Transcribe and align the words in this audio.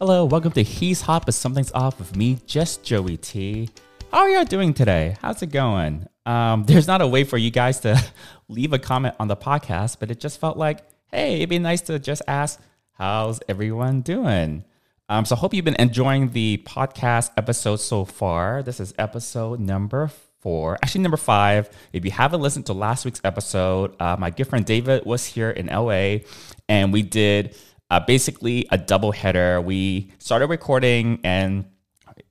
Hello, 0.00 0.24
welcome 0.24 0.50
to 0.50 0.62
He's 0.64 1.02
Hot 1.02 1.24
but 1.24 1.34
Something's 1.34 1.70
Off 1.70 2.00
with 2.00 2.16
me, 2.16 2.40
just 2.46 2.82
Joey 2.82 3.16
T. 3.16 3.68
How 4.10 4.22
are 4.22 4.28
y'all 4.28 4.44
doing 4.44 4.74
today? 4.74 5.16
How's 5.22 5.40
it 5.40 5.52
going? 5.52 6.08
Um, 6.26 6.64
there's 6.66 6.88
not 6.88 7.00
a 7.00 7.06
way 7.06 7.22
for 7.22 7.38
you 7.38 7.52
guys 7.52 7.78
to 7.80 8.02
leave 8.48 8.72
a 8.72 8.78
comment 8.80 9.14
on 9.20 9.28
the 9.28 9.36
podcast, 9.36 9.98
but 10.00 10.10
it 10.10 10.18
just 10.18 10.40
felt 10.40 10.56
like, 10.56 10.80
hey, 11.12 11.36
it'd 11.36 11.48
be 11.48 11.60
nice 11.60 11.80
to 11.82 12.00
just 12.00 12.22
ask, 12.26 12.60
how's 12.94 13.38
everyone 13.48 14.00
doing? 14.00 14.64
Um, 15.08 15.24
so 15.24 15.36
I 15.36 15.38
hope 15.38 15.54
you've 15.54 15.64
been 15.64 15.76
enjoying 15.78 16.32
the 16.32 16.60
podcast 16.66 17.30
episode 17.36 17.76
so 17.76 18.04
far. 18.04 18.64
This 18.64 18.80
is 18.80 18.94
episode 18.98 19.60
number 19.60 20.10
four, 20.40 20.76
actually 20.82 21.02
number 21.02 21.16
five. 21.16 21.70
If 21.92 22.04
you 22.04 22.10
haven't 22.10 22.40
listened 22.40 22.66
to 22.66 22.72
last 22.72 23.04
week's 23.04 23.20
episode, 23.22 23.94
uh, 24.00 24.16
my 24.18 24.30
good 24.30 24.48
friend 24.48 24.66
David 24.66 25.06
was 25.06 25.24
here 25.24 25.50
in 25.50 25.66
LA, 25.66 26.26
and 26.68 26.92
we 26.92 27.02
did 27.02 27.56
uh, 27.94 28.00
basically 28.00 28.66
a 28.72 28.78
double 28.78 29.12
header. 29.12 29.60
We 29.60 30.10
started 30.18 30.48
recording 30.48 31.20
and 31.22 31.64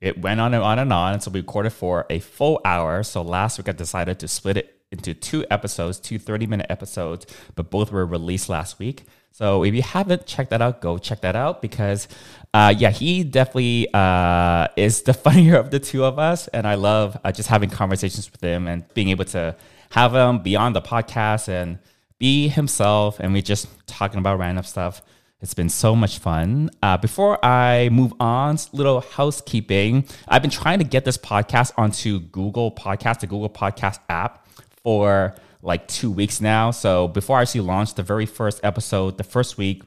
it 0.02 0.22
went 0.22 0.42
on 0.42 0.54
and 0.54 0.62
on 0.62 0.78
and 0.78 0.92
on. 0.92 1.22
So 1.22 1.32
we 1.32 1.40
recorded 1.40 1.72
for 1.72 2.06
a 2.10 2.20
full 2.20 2.60
hour. 2.66 3.02
So 3.04 3.22
last 3.22 3.58
week 3.58 3.70
I 3.70 3.72
decided 3.72 4.20
to 4.20 4.28
split 4.28 4.58
it 4.58 4.82
into 4.92 5.14
two 5.14 5.46
episodes, 5.50 6.02
two 6.02 6.20
30 6.20 6.48
minute 6.48 6.66
episodes, 6.70 7.26
but 7.56 7.72
both 7.72 7.94
were 7.94 8.06
released 8.06 8.50
last 8.50 8.78
week. 8.78 9.04
So 9.32 9.64
if 9.64 9.74
you 9.74 9.82
haven't 9.82 10.26
checked 10.26 10.50
that 10.50 10.62
out, 10.62 10.82
go 10.82 10.98
check 10.98 11.22
that 11.22 11.36
out 11.36 11.62
because, 11.62 12.10
uh, 12.54 12.74
yeah, 12.78 12.92
he 12.92 13.24
definitely 13.24 13.88
uh, 13.94 14.68
is 14.76 15.04
the 15.04 15.14
funnier 15.26 15.56
of 15.56 15.72
the 15.72 15.80
two 15.80 16.04
of 16.04 16.20
us. 16.20 16.50
And 16.50 16.68
I 16.68 16.76
love 16.76 17.18
uh, 17.24 17.32
just 17.32 17.48
having 17.48 17.70
conversations 17.70 18.30
with 18.30 18.42
him 18.42 18.68
and 18.68 18.84
being 18.94 19.10
able 19.10 19.26
to 19.26 19.56
have 19.92 20.14
him 20.14 20.40
be 20.40 20.58
on 20.58 20.74
the 20.74 20.82
podcast 20.82 21.48
and 21.48 21.80
be 22.20 22.50
himself. 22.50 23.22
And 23.22 23.32
we 23.32 23.42
just 23.42 23.70
talking 23.88 24.20
about 24.20 24.40
random 24.40 24.66
stuff. 24.66 25.02
It's 25.44 25.54
been 25.54 25.68
so 25.68 25.94
much 25.94 26.20
fun. 26.20 26.70
Uh, 26.82 26.96
before 26.96 27.44
I 27.44 27.90
move 27.90 28.14
on, 28.18 28.58
little 28.72 29.02
housekeeping. 29.02 30.08
I've 30.26 30.42
been 30.42 30.50
trying 30.50 30.80
to 30.80 30.86
get 30.86 31.04
this 31.04 31.18
podcast 31.18 31.74
onto 31.76 32.22
Google 32.22 32.72
Podcast, 32.72 33.20
the 33.20 33.28
Google 33.28 33.50
Podcast 33.50 34.00
app, 34.08 34.48
for 34.84 35.36
like 35.62 35.90
two 35.90 36.10
weeks 36.10 36.40
now. 36.40 36.72
So 36.72 37.10
before 37.10 37.40
I 37.40 37.42
actually 37.42 37.62
launched 37.62 37.98
the 37.98 38.04
very 38.04 38.26
first 38.26 38.62
episode, 38.64 39.18
the 39.18 39.26
first 39.26 39.58
week, 39.58 39.84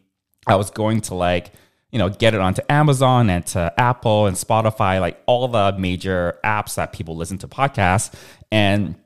I 0.46 0.56
was 0.56 0.70
going 0.70 1.00
to 1.02 1.14
like, 1.14 1.52
you 1.90 1.98
know, 1.98 2.10
get 2.10 2.34
it 2.34 2.40
onto 2.40 2.60
Amazon 2.68 3.30
and 3.30 3.46
to 3.46 3.72
Apple 3.78 4.26
and 4.26 4.36
Spotify, 4.36 5.00
like 5.00 5.22
all 5.24 5.48
the 5.48 5.74
major 5.78 6.38
apps 6.44 6.74
that 6.74 6.92
people 6.92 7.16
listen 7.16 7.38
to 7.38 7.48
podcasts. 7.48 8.12
And 8.52 8.96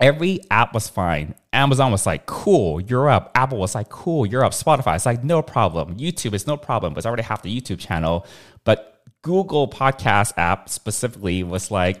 every 0.00 0.40
app 0.50 0.72
was 0.74 0.88
fine. 0.88 1.34
Amazon 1.52 1.92
was 1.92 2.06
like, 2.06 2.26
cool, 2.26 2.80
you're 2.80 3.08
up. 3.08 3.30
Apple 3.34 3.58
was 3.58 3.74
like, 3.74 3.88
cool, 3.88 4.24
you're 4.24 4.44
up. 4.44 4.52
Spotify, 4.52 4.96
it's 4.96 5.06
like, 5.06 5.22
no 5.22 5.42
problem. 5.42 5.96
YouTube 5.96 6.32
is 6.34 6.46
no 6.46 6.56
problem, 6.56 6.94
but 6.94 6.98
it's 6.98 7.06
already 7.06 7.22
half 7.22 7.42
the 7.42 7.60
YouTube 7.60 7.78
channel. 7.78 8.26
But 8.64 9.02
Google 9.22 9.68
Podcast 9.68 10.32
app 10.36 10.68
specifically 10.68 11.42
was 11.42 11.70
like, 11.70 12.00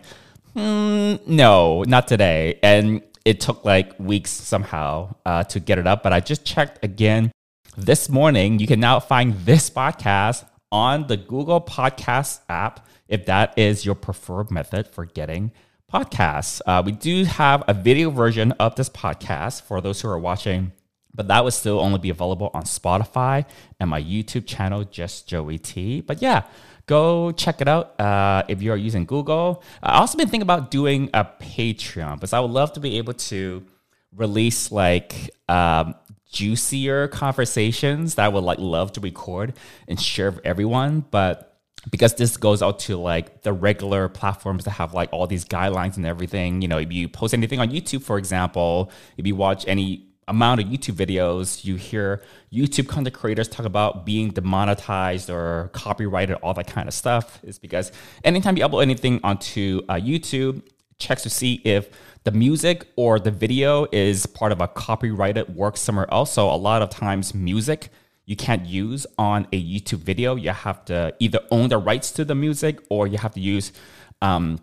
hmm, 0.54 1.16
no, 1.26 1.82
not 1.82 2.08
today. 2.08 2.58
And 2.62 3.02
it 3.24 3.40
took 3.40 3.64
like 3.64 3.98
weeks 3.98 4.30
somehow 4.30 5.14
uh, 5.26 5.44
to 5.44 5.60
get 5.60 5.78
it 5.78 5.86
up. 5.86 6.02
But 6.02 6.12
I 6.12 6.20
just 6.20 6.44
checked 6.44 6.82
again 6.82 7.30
this 7.76 8.08
morning. 8.08 8.58
You 8.58 8.66
can 8.66 8.80
now 8.80 8.98
find 9.00 9.34
this 9.44 9.68
podcast 9.68 10.46
on 10.72 11.06
the 11.06 11.16
Google 11.16 11.60
Podcast 11.60 12.40
app 12.48 12.86
if 13.08 13.26
that 13.26 13.58
is 13.58 13.84
your 13.84 13.96
preferred 13.96 14.50
method 14.50 14.86
for 14.86 15.04
getting 15.04 15.52
podcasts. 15.92 16.60
Uh, 16.66 16.82
we 16.84 16.92
do 16.92 17.24
have 17.24 17.64
a 17.66 17.74
video 17.74 18.10
version 18.10 18.52
of 18.52 18.76
this 18.76 18.88
podcast 18.88 19.62
for 19.62 19.80
those 19.80 20.00
who 20.00 20.08
are 20.08 20.18
watching, 20.18 20.72
but 21.14 21.28
that 21.28 21.42
would 21.42 21.52
still 21.52 21.80
only 21.80 21.98
be 21.98 22.10
available 22.10 22.50
on 22.54 22.62
Spotify 22.62 23.44
and 23.80 23.90
my 23.90 24.00
YouTube 24.00 24.46
channel, 24.46 24.84
Just 24.84 25.26
Joey 25.26 25.58
T. 25.58 26.00
But 26.00 26.22
yeah, 26.22 26.44
go 26.86 27.32
check 27.32 27.60
it 27.60 27.68
out 27.68 28.00
uh, 28.00 28.44
if 28.48 28.62
you 28.62 28.72
are 28.72 28.76
using 28.76 29.04
Google. 29.04 29.62
I 29.82 29.98
also 29.98 30.16
been 30.16 30.28
thinking 30.28 30.42
about 30.42 30.70
doing 30.70 31.10
a 31.12 31.24
Patreon 31.24 32.14
because 32.16 32.32
I 32.32 32.40
would 32.40 32.50
love 32.50 32.72
to 32.74 32.80
be 32.80 32.98
able 32.98 33.14
to 33.14 33.64
release 34.14 34.72
like 34.72 35.30
um, 35.48 35.94
juicier 36.30 37.08
conversations 37.08 38.14
that 38.14 38.24
I 38.24 38.28
would 38.28 38.44
like 38.44 38.58
love 38.58 38.92
to 38.92 39.00
record 39.00 39.54
and 39.88 40.00
share 40.00 40.30
with 40.30 40.40
everyone, 40.44 41.04
but 41.10 41.49
because 41.90 42.14
this 42.14 42.36
goes 42.36 42.62
out 42.62 42.78
to 42.80 42.96
like 42.96 43.42
the 43.42 43.52
regular 43.52 44.08
platforms 44.08 44.64
that 44.64 44.72
have 44.72 44.92
like 44.92 45.08
all 45.12 45.26
these 45.26 45.44
guidelines 45.44 45.96
and 45.96 46.04
everything. 46.04 46.60
You 46.60 46.68
know, 46.68 46.78
if 46.78 46.92
you 46.92 47.08
post 47.08 47.32
anything 47.32 47.58
on 47.58 47.70
YouTube, 47.70 48.02
for 48.02 48.18
example, 48.18 48.90
if 49.16 49.26
you 49.26 49.34
watch 49.34 49.64
any 49.66 50.06
amount 50.28 50.60
of 50.60 50.68
YouTube 50.68 50.94
videos, 50.94 51.64
you 51.64 51.76
hear 51.76 52.22
YouTube 52.52 52.88
content 52.88 53.14
creators 53.14 53.48
talk 53.48 53.66
about 53.66 54.04
being 54.04 54.30
demonetized 54.30 55.30
or 55.30 55.70
copyrighted, 55.72 56.36
all 56.36 56.54
that 56.54 56.66
kind 56.66 56.86
of 56.86 56.94
stuff. 56.94 57.40
Is 57.42 57.58
because 57.58 57.92
anytime 58.24 58.56
you 58.56 58.64
upload 58.64 58.82
anything 58.82 59.20
onto 59.24 59.82
uh, 59.88 59.94
YouTube, 59.94 60.62
checks 60.98 61.22
to 61.22 61.30
see 61.30 61.54
if 61.64 61.88
the 62.24 62.30
music 62.30 62.86
or 62.96 63.18
the 63.18 63.30
video 63.30 63.86
is 63.90 64.26
part 64.26 64.52
of 64.52 64.60
a 64.60 64.68
copyrighted 64.68 65.54
work 65.56 65.76
somewhere 65.76 66.12
else. 66.12 66.32
So 66.32 66.50
a 66.50 66.56
lot 66.56 66.82
of 66.82 66.90
times, 66.90 67.34
music 67.34 67.90
you 68.30 68.36
can't 68.36 68.64
use 68.64 69.08
on 69.18 69.48
a 69.52 69.60
YouTube 69.60 69.98
video. 69.98 70.36
You 70.36 70.50
have 70.50 70.84
to 70.84 71.12
either 71.18 71.40
own 71.50 71.68
the 71.68 71.78
rights 71.78 72.12
to 72.12 72.24
the 72.24 72.36
music 72.36 72.78
or 72.88 73.08
you 73.08 73.18
have 73.18 73.34
to 73.34 73.40
use 73.40 73.72
um, 74.22 74.60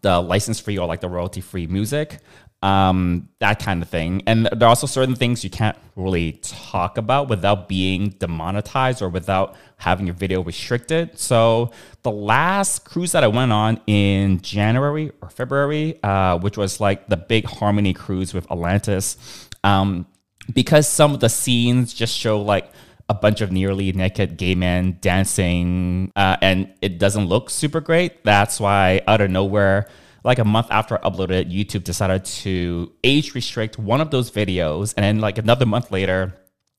the 0.00 0.18
license 0.22 0.58
free 0.58 0.78
or 0.78 0.86
like 0.88 1.02
the 1.02 1.08
royalty 1.10 1.42
free 1.42 1.66
music, 1.66 2.20
um, 2.62 3.28
that 3.38 3.58
kind 3.58 3.82
of 3.82 3.90
thing. 3.90 4.22
And 4.26 4.46
there 4.46 4.66
are 4.66 4.70
also 4.70 4.86
certain 4.86 5.14
things 5.14 5.44
you 5.44 5.50
can't 5.50 5.76
really 5.96 6.40
talk 6.40 6.96
about 6.96 7.28
without 7.28 7.68
being 7.68 8.08
demonetized 8.08 9.02
or 9.02 9.10
without 9.10 9.54
having 9.76 10.06
your 10.06 10.16
video 10.16 10.42
restricted. 10.42 11.18
So 11.18 11.72
the 12.00 12.10
last 12.10 12.86
cruise 12.86 13.12
that 13.12 13.22
I 13.22 13.28
went 13.28 13.52
on 13.52 13.82
in 13.86 14.40
January 14.40 15.12
or 15.20 15.28
February, 15.28 16.02
uh, 16.02 16.38
which 16.38 16.56
was 16.56 16.80
like 16.80 17.06
the 17.08 17.18
big 17.18 17.44
Harmony 17.44 17.92
cruise 17.92 18.32
with 18.32 18.50
Atlantis, 18.50 19.18
um, 19.62 20.06
because 20.54 20.88
some 20.88 21.12
of 21.12 21.20
the 21.20 21.28
scenes 21.28 21.92
just 21.92 22.16
show 22.16 22.40
like 22.40 22.72
a 23.10 23.14
bunch 23.14 23.40
of 23.40 23.50
nearly 23.50 23.90
naked 23.92 24.36
gay 24.36 24.54
men 24.54 24.96
dancing, 25.00 26.12
uh, 26.14 26.36
and 26.40 26.72
it 26.80 27.00
doesn't 27.00 27.26
look 27.26 27.50
super 27.50 27.80
great. 27.80 28.22
That's 28.22 28.60
why, 28.60 29.02
out 29.08 29.20
of 29.20 29.30
nowhere, 29.30 29.88
like 30.22 30.38
a 30.38 30.44
month 30.44 30.68
after 30.70 30.94
I 30.96 31.00
uploaded, 31.10 31.52
YouTube 31.52 31.82
decided 31.82 32.24
to 32.42 32.92
age 33.02 33.34
restrict 33.34 33.78
one 33.80 34.00
of 34.00 34.12
those 34.12 34.30
videos, 34.30 34.94
and 34.96 35.02
then 35.02 35.18
like 35.18 35.38
another 35.38 35.66
month 35.66 35.90
later, 35.90 36.36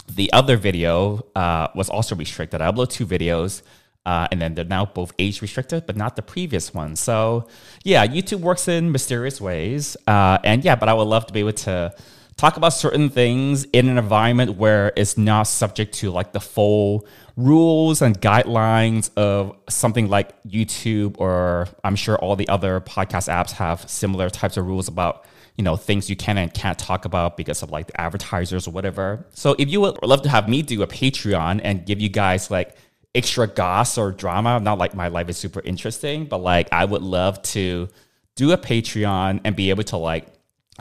the 0.07 0.31
other 0.31 0.55
video 0.55 1.25
uh, 1.35 1.67
was 1.75 1.89
also 1.89 2.15
restricted. 2.15 2.61
I 2.61 2.71
uploaded 2.71 2.91
two 2.91 3.05
videos. 3.05 3.61
Uh, 4.03 4.27
and 4.31 4.41
then 4.41 4.55
they're 4.55 4.65
now 4.65 4.83
both 4.83 5.13
age 5.19 5.43
restricted, 5.43 5.85
but 5.85 5.95
not 5.95 6.15
the 6.15 6.23
previous 6.23 6.73
one. 6.73 6.95
So, 6.95 7.47
yeah, 7.83 8.03
YouTube 8.07 8.39
works 8.39 8.67
in 8.67 8.91
mysterious 8.91 9.39
ways. 9.39 9.95
Uh, 10.07 10.39
and 10.43 10.65
yeah, 10.65 10.75
but 10.75 10.89
I 10.89 10.93
would 10.95 11.03
love 11.03 11.27
to 11.27 11.33
be 11.33 11.41
able 11.41 11.53
to 11.69 11.93
talk 12.41 12.57
about 12.57 12.73
certain 12.73 13.07
things 13.07 13.65
in 13.65 13.87
an 13.87 13.99
environment 13.99 14.57
where 14.57 14.91
it's 14.97 15.15
not 15.15 15.43
subject 15.43 15.93
to 15.93 16.09
like 16.09 16.31
the 16.31 16.39
full 16.39 17.05
rules 17.37 18.01
and 18.01 18.19
guidelines 18.19 19.11
of 19.15 19.55
something 19.69 20.09
like 20.09 20.41
YouTube 20.41 21.19
or 21.19 21.67
I'm 21.83 21.95
sure 21.95 22.17
all 22.17 22.35
the 22.35 22.49
other 22.49 22.81
podcast 22.81 23.29
apps 23.31 23.51
have 23.51 23.87
similar 23.87 24.31
types 24.31 24.57
of 24.57 24.65
rules 24.65 24.87
about 24.87 25.23
you 25.55 25.63
know 25.63 25.75
things 25.75 26.09
you 26.09 26.15
can 26.15 26.39
and 26.39 26.51
can't 26.51 26.79
talk 26.79 27.05
about 27.05 27.37
because 27.37 27.61
of 27.61 27.69
like 27.69 27.85
the 27.85 28.01
advertisers 28.01 28.67
or 28.67 28.71
whatever. 28.71 29.23
So 29.35 29.55
if 29.59 29.69
you 29.69 29.79
would 29.81 30.01
love 30.01 30.23
to 30.23 30.29
have 30.29 30.49
me 30.49 30.63
do 30.63 30.81
a 30.81 30.87
Patreon 30.87 31.61
and 31.63 31.85
give 31.85 32.01
you 32.01 32.09
guys 32.09 32.49
like 32.49 32.75
extra 33.13 33.45
goss 33.45 33.99
or 33.99 34.11
drama, 34.11 34.59
not 34.59 34.79
like 34.79 34.95
my 34.95 35.09
life 35.09 35.29
is 35.29 35.37
super 35.37 35.61
interesting, 35.63 36.25
but 36.25 36.39
like 36.39 36.69
I 36.71 36.85
would 36.85 37.03
love 37.03 37.39
to 37.53 37.87
do 38.35 38.51
a 38.51 38.57
Patreon 38.57 39.41
and 39.45 39.55
be 39.55 39.69
able 39.69 39.83
to 39.83 39.97
like 39.97 40.25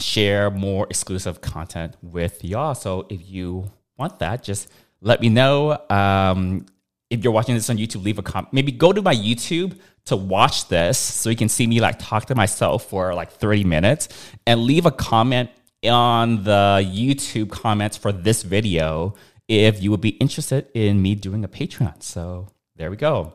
share 0.01 0.51
more 0.51 0.87
exclusive 0.91 1.41
content 1.41 1.97
with 2.03 2.45
y'all. 2.45 2.75
So 2.75 3.07
if 3.09 3.29
you 3.29 3.71
want 3.97 4.19
that, 4.19 4.43
just 4.43 4.69
let 5.01 5.21
me 5.21 5.29
know. 5.29 5.81
Um, 5.89 6.67
if 7.11 7.25
you're 7.25 7.33
watching 7.33 7.55
this 7.55 7.69
on 7.71 7.77
YouTube, 7.77 8.05
leave 8.05 8.19
a 8.19 8.23
comment. 8.23 8.53
Maybe 8.53 8.73
go 8.73 8.93
to 8.93 9.03
my 9.03 9.15
YouTube 9.15 9.79
to 10.07 10.17
watch 10.17 10.69
this 10.69 10.99
so 10.99 11.29
you 11.29 11.37
can 11.37 11.49
see 11.49 11.67
me 11.67 11.81
like 11.81 11.99
talk 11.99 12.27
to 12.27 12.35
myself 12.35 12.89
for 12.89 13.15
like 13.15 13.31
30 13.31 13.65
minutes 13.65 14.09
and 14.47 14.61
leave 14.61 14.87
a 14.87 14.91
comment 14.91 15.51
on 15.85 16.45
the 16.45 16.85
YouTube 16.87 17.51
comments 17.51 17.97
for 17.97 18.13
this 18.13 18.43
video 18.43 19.15
if 19.49 19.83
you 19.83 19.91
would 19.91 20.01
be 20.01 20.11
interested 20.11 20.69
in 20.75 21.03
me 21.03 21.15
doing 21.15 21.45
a 21.45 21.49
Patreon. 21.49 22.03
So 22.03 22.49
there 22.77 22.91
we 22.91 22.97
go. 22.97 23.33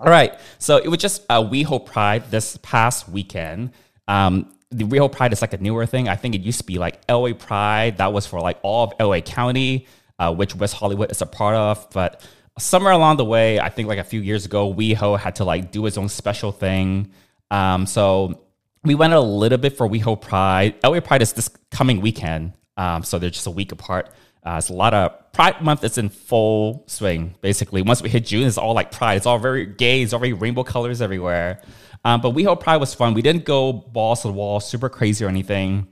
All 0.00 0.10
right. 0.10 0.34
So 0.58 0.78
it 0.78 0.88
was 0.88 0.98
just 0.98 1.22
a 1.30 1.42
WeHo 1.42 1.84
Pride 1.86 2.30
this 2.30 2.58
past 2.62 3.08
weekend. 3.08 3.70
Um, 4.08 4.52
the 4.72 4.84
WeHo 4.84 5.10
Pride 5.10 5.32
is 5.32 5.40
like 5.40 5.52
a 5.52 5.58
newer 5.58 5.86
thing. 5.86 6.08
I 6.08 6.16
think 6.16 6.34
it 6.34 6.40
used 6.40 6.58
to 6.58 6.64
be 6.64 6.78
like 6.78 7.00
LA 7.08 7.32
Pride. 7.34 7.98
That 7.98 8.12
was 8.12 8.26
for 8.26 8.40
like 8.40 8.58
all 8.62 8.84
of 8.84 8.92
LA 8.98 9.20
County, 9.20 9.86
uh, 10.18 10.34
which 10.34 10.54
West 10.54 10.74
Hollywood 10.74 11.10
is 11.10 11.20
a 11.22 11.26
part 11.26 11.54
of. 11.54 11.88
But 11.90 12.26
somewhere 12.58 12.92
along 12.92 13.16
the 13.18 13.24
way, 13.24 13.60
I 13.60 13.68
think 13.68 13.88
like 13.88 13.98
a 13.98 14.04
few 14.04 14.20
years 14.20 14.44
ago, 14.44 14.72
WeHo 14.72 15.18
had 15.18 15.36
to 15.36 15.44
like 15.44 15.70
do 15.70 15.86
its 15.86 15.98
own 15.98 16.08
special 16.08 16.52
thing. 16.52 17.12
Um, 17.50 17.86
so 17.86 18.42
we 18.84 18.94
went 18.94 19.12
a 19.12 19.20
little 19.20 19.58
bit 19.58 19.76
for 19.76 19.88
WeHo 19.88 20.20
Pride. 20.20 20.74
LA 20.82 21.00
Pride 21.00 21.22
is 21.22 21.32
this 21.32 21.48
coming 21.70 22.00
weekend. 22.00 22.54
Um, 22.76 23.02
so 23.02 23.18
they're 23.18 23.30
just 23.30 23.46
a 23.46 23.50
week 23.50 23.72
apart. 23.72 24.08
Uh, 24.44 24.56
it's 24.58 24.70
a 24.70 24.72
lot 24.72 24.92
of 24.92 25.32
Pride 25.32 25.60
Month 25.62 25.84
is 25.84 25.98
in 25.98 26.08
full 26.08 26.84
swing. 26.88 27.34
Basically, 27.40 27.82
once 27.82 28.02
we 28.02 28.08
hit 28.08 28.26
June, 28.26 28.46
it's 28.46 28.58
all 28.58 28.74
like 28.74 28.90
Pride. 28.90 29.16
It's 29.16 29.26
all 29.26 29.38
very 29.38 29.66
gay. 29.66 30.02
It's 30.02 30.12
already 30.12 30.32
rainbow 30.32 30.64
colors 30.64 31.00
everywhere. 31.00 31.62
Um, 32.04 32.20
but 32.20 32.34
WeHo 32.34 32.58
Pride 32.58 32.78
was 32.78 32.94
fun. 32.94 33.14
We 33.14 33.22
didn't 33.22 33.44
go 33.44 33.72
balls 33.72 34.22
to 34.22 34.28
the 34.28 34.34
wall, 34.34 34.60
super 34.60 34.88
crazy 34.88 35.24
or 35.24 35.28
anything. 35.28 35.86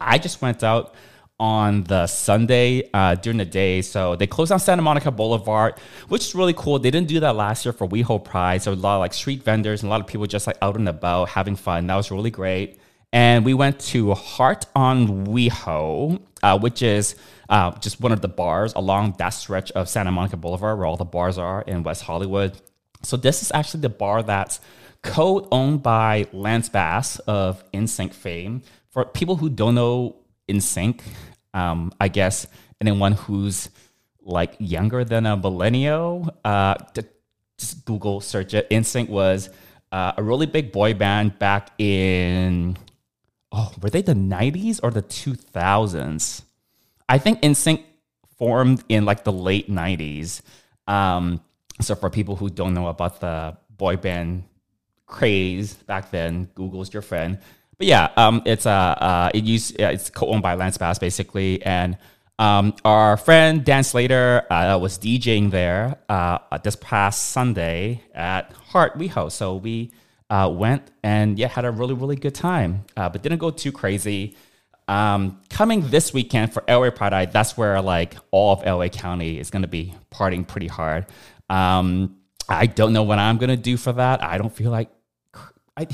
I 0.00 0.18
just 0.18 0.42
went 0.42 0.62
out 0.62 0.94
on 1.40 1.82
the 1.84 2.06
Sunday 2.06 2.88
uh, 2.94 3.16
during 3.16 3.38
the 3.38 3.44
day. 3.44 3.82
So 3.82 4.16
they 4.16 4.26
closed 4.26 4.50
down 4.50 4.60
Santa 4.60 4.82
Monica 4.82 5.10
Boulevard, 5.10 5.74
which 6.08 6.26
is 6.26 6.34
really 6.34 6.54
cool. 6.54 6.78
They 6.78 6.90
didn't 6.90 7.08
do 7.08 7.20
that 7.20 7.34
last 7.34 7.64
year 7.64 7.72
for 7.72 7.88
WeHo 7.88 8.24
Pride. 8.24 8.62
So 8.62 8.72
a 8.72 8.74
lot 8.74 8.96
of 8.96 9.00
like 9.00 9.14
street 9.14 9.42
vendors 9.42 9.82
and 9.82 9.88
a 9.88 9.90
lot 9.90 10.00
of 10.00 10.06
people 10.06 10.26
just 10.26 10.46
like 10.46 10.56
out 10.62 10.76
and 10.76 10.88
about 10.88 11.30
having 11.30 11.56
fun. 11.56 11.86
That 11.86 11.96
was 11.96 12.10
really 12.10 12.30
great. 12.30 12.78
And 13.12 13.44
we 13.44 13.54
went 13.54 13.78
to 13.80 14.14
Heart 14.14 14.66
on 14.74 15.26
WeHo, 15.26 16.20
uh, 16.42 16.58
which 16.58 16.82
is 16.82 17.14
uh, 17.48 17.72
just 17.78 18.00
one 18.00 18.12
of 18.12 18.20
the 18.20 18.28
bars 18.28 18.72
along 18.74 19.14
that 19.18 19.30
stretch 19.30 19.70
of 19.72 19.88
Santa 19.88 20.10
Monica 20.10 20.36
Boulevard 20.36 20.78
where 20.78 20.86
all 20.86 20.96
the 20.96 21.04
bars 21.04 21.38
are 21.38 21.62
in 21.62 21.82
West 21.82 22.02
Hollywood. 22.02 22.60
So 23.02 23.16
this 23.16 23.42
is 23.42 23.52
actually 23.52 23.82
the 23.82 23.88
bar 23.88 24.22
that's 24.22 24.60
co-owned 25.04 25.82
by 25.82 26.26
Lance 26.32 26.68
Bass 26.68 27.18
of 27.20 27.62
NSYNC 27.72 28.12
fame. 28.12 28.62
For 28.90 29.04
people 29.04 29.36
who 29.36 29.50
don't 29.50 29.74
know 29.74 30.16
NSYNC, 30.48 31.02
um, 31.52 31.92
I 32.00 32.08
guess 32.08 32.46
anyone 32.80 33.12
who's 33.12 33.68
like 34.22 34.56
younger 34.58 35.04
than 35.04 35.26
a 35.26 35.36
millennial, 35.36 36.34
uh, 36.44 36.76
just 37.58 37.84
Google 37.84 38.20
search 38.20 38.54
it. 38.54 38.68
NSYNC 38.70 39.10
was 39.10 39.50
uh, 39.92 40.12
a 40.16 40.22
really 40.22 40.46
big 40.46 40.72
boy 40.72 40.94
band 40.94 41.38
back 41.38 41.70
in 41.78 42.76
oh, 43.52 43.72
were 43.80 43.90
they 43.90 44.02
the 44.02 44.14
90s 44.14 44.80
or 44.82 44.90
the 44.90 45.02
2000s? 45.02 46.42
I 47.08 47.18
think 47.18 47.42
NSYNC 47.42 47.84
formed 48.38 48.82
in 48.88 49.04
like 49.04 49.22
the 49.22 49.32
late 49.32 49.70
90s. 49.70 50.40
Um, 50.86 51.40
so 51.80 51.94
for 51.94 52.08
people 52.10 52.36
who 52.36 52.48
don't 52.48 52.72
know 52.72 52.88
about 52.88 53.20
the 53.20 53.56
boy 53.70 53.96
band 53.96 54.44
craze 55.06 55.74
back 55.74 56.10
then, 56.10 56.48
Google's 56.54 56.92
your 56.92 57.02
friend. 57.02 57.38
But 57.78 57.86
yeah, 57.86 58.10
um, 58.16 58.42
it's 58.44 58.66
uh, 58.66 58.70
uh, 58.70 59.30
it 59.34 59.44
used 59.44 59.78
yeah, 59.78 59.90
it's 59.90 60.10
co-owned 60.10 60.42
by 60.42 60.54
Lance 60.54 60.78
Bass 60.78 60.98
basically, 60.98 61.62
and 61.62 61.98
um, 62.38 62.74
our 62.84 63.16
friend 63.16 63.64
Dan 63.64 63.84
Slater 63.84 64.44
uh, 64.50 64.78
was 64.78 64.98
DJing 64.98 65.50
there 65.50 65.96
uh, 66.08 66.38
this 66.62 66.76
past 66.76 67.30
Sunday 67.30 68.02
at 68.14 68.52
Heart 68.52 68.98
WeHo. 68.98 69.30
So 69.30 69.56
we 69.56 69.92
uh, 70.30 70.52
went 70.52 70.90
and 71.02 71.38
yeah, 71.38 71.48
had 71.48 71.64
a 71.64 71.70
really, 71.70 71.94
really 71.94 72.16
good 72.16 72.34
time, 72.34 72.84
uh, 72.96 73.08
but 73.08 73.22
didn't 73.22 73.38
go 73.38 73.50
too 73.50 73.72
crazy. 73.72 74.36
Um, 74.86 75.40
coming 75.48 75.88
this 75.88 76.12
weekend 76.12 76.52
for 76.52 76.62
LA 76.68 76.90
Pride, 76.90 77.32
that's 77.32 77.56
where 77.56 77.80
like 77.80 78.16
all 78.30 78.52
of 78.52 78.64
LA 78.64 78.88
County 78.88 79.38
is 79.38 79.50
going 79.50 79.62
to 79.62 79.68
be 79.68 79.94
partying 80.12 80.46
pretty 80.46 80.66
hard. 80.66 81.06
Um, 81.48 82.16
I 82.48 82.66
don't 82.66 82.92
know 82.92 83.02
what 83.02 83.18
I'm 83.18 83.38
to 83.38 83.56
do 83.56 83.76
for 83.76 83.92
that. 83.92 84.22
I 84.22 84.38
don't 84.38 84.54
feel 84.54 84.70
like 84.70 84.90
I, 85.76 85.88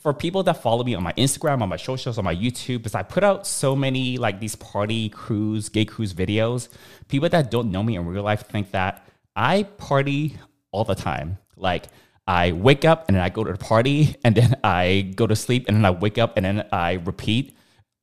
for 0.00 0.14
people 0.14 0.44
that 0.44 0.62
follow 0.62 0.84
me 0.84 0.94
on 0.94 1.02
my 1.02 1.12
Instagram, 1.14 1.60
on 1.60 1.68
my 1.68 1.76
socials, 1.76 2.18
on 2.18 2.24
my 2.24 2.34
YouTube, 2.34 2.78
because 2.78 2.94
I 2.94 3.02
put 3.02 3.24
out 3.24 3.46
so 3.46 3.74
many 3.74 4.16
like 4.16 4.38
these 4.38 4.54
party 4.54 5.08
cruise, 5.08 5.68
gay 5.68 5.84
cruise 5.84 6.14
videos. 6.14 6.68
People 7.08 7.28
that 7.28 7.50
don't 7.50 7.72
know 7.72 7.82
me 7.82 7.96
in 7.96 8.06
real 8.06 8.22
life 8.22 8.46
think 8.46 8.70
that 8.70 9.06
I 9.34 9.64
party 9.64 10.38
all 10.70 10.84
the 10.84 10.94
time. 10.94 11.38
Like 11.56 11.86
I 12.28 12.52
wake 12.52 12.84
up 12.84 13.06
and 13.08 13.16
then 13.16 13.24
I 13.24 13.28
go 13.28 13.42
to 13.42 13.52
the 13.52 13.58
party 13.58 14.16
and 14.24 14.36
then 14.36 14.54
I 14.62 15.12
go 15.16 15.26
to 15.26 15.34
sleep 15.34 15.64
and 15.66 15.76
then 15.76 15.84
I 15.84 15.90
wake 15.90 16.18
up 16.18 16.36
and 16.36 16.46
then 16.46 16.66
I 16.70 16.94
repeat 16.94 17.56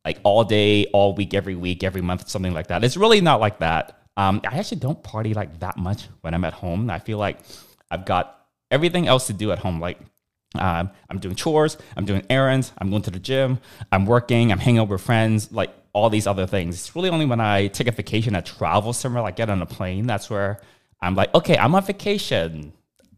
like 0.04 0.20
all 0.24 0.44
day, 0.44 0.88
all 0.88 1.16
week, 1.16 1.34
every 1.34 1.56
week, 1.56 1.84
every 1.84 2.02
month, 2.02 2.28
something 2.28 2.54
like 2.54 2.68
that. 2.68 2.84
It's 2.84 2.98
really 2.98 3.22
not 3.22 3.40
like 3.40 3.60
that. 3.60 4.02
Um, 4.18 4.42
I 4.46 4.58
actually 4.58 4.80
don't 4.80 5.02
party 5.02 5.34
like 5.34 5.60
that 5.60 5.78
much 5.78 6.08
when 6.22 6.34
I'm 6.34 6.44
at 6.44 6.54
home. 6.54 6.90
I 6.90 7.00
feel 7.00 7.18
like 7.18 7.40
I've 7.92 8.06
got 8.06 8.48
everything 8.72 9.08
else 9.08 9.28
to 9.28 9.34
do 9.34 9.52
at 9.52 9.60
home. 9.60 9.80
Like 9.80 10.00
um, 10.56 10.90
I'm 11.10 11.20
doing 11.20 11.36
chores, 11.36 11.78
I'm 11.96 12.06
doing 12.06 12.24
errands, 12.30 12.74
I'm 12.78 12.90
going 12.90 13.04
to 13.04 13.12
the 13.12 13.20
gym, 13.20 13.60
I'm 13.92 14.06
working, 14.06 14.52
I'm 14.52 14.60
hanging 14.60 14.80
out 14.80 14.90
with 14.90 15.02
friends, 15.02 15.52
like 15.52 15.72
all 15.94 16.10
these 16.10 16.26
other 16.26 16.48
things. 16.48 16.76
It's 16.76 16.96
really 16.96 17.10
only 17.10 17.26
when 17.26 17.40
I 17.40 17.68
take 17.68 17.88
a 17.88 17.92
vacation, 17.92 18.36
I 18.36 18.42
travel 18.42 18.94
somewhere, 18.94 19.22
like 19.22 19.36
get 19.36 19.50
on 19.50 19.62
a 19.62 19.66
plane, 19.66 20.08
that's 20.08 20.30
where 20.30 20.60
I'm 21.02 21.16
like, 21.16 21.34
okay, 21.36 21.58
I'm 21.58 21.74
on 21.76 21.84
vacation. 21.84 22.74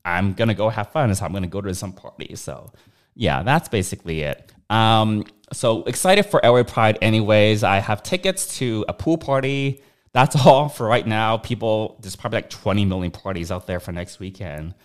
I'm 0.05 0.33
gonna 0.33 0.53
go 0.53 0.69
have 0.69 0.91
fun. 0.91 1.13
So 1.15 1.25
I'm 1.25 1.33
gonna 1.33 1.47
go 1.47 1.61
to 1.61 1.73
some 1.73 1.93
party. 1.93 2.35
So 2.35 2.71
yeah, 3.15 3.43
that's 3.43 3.69
basically 3.69 4.21
it. 4.21 4.51
Um, 4.69 5.25
so 5.51 5.83
excited 5.83 6.23
for 6.23 6.41
LA 6.43 6.63
Pride, 6.63 6.97
anyways. 7.01 7.63
I 7.63 7.77
have 7.77 8.03
tickets 8.03 8.57
to 8.57 8.85
a 8.87 8.93
pool 8.93 9.17
party. 9.17 9.81
That's 10.13 10.36
all 10.36 10.69
for 10.69 10.88
right 10.88 11.06
now. 11.06 11.38
People, 11.38 11.98
there's 12.01 12.15
probably 12.15 12.38
like 12.38 12.50
20 12.50 12.86
million 12.86 13.12
parties 13.12 13.51
out 13.51 13.68
there 13.68 13.80
for 13.80 13.92
next 13.92 14.19
weekend. 14.19 14.75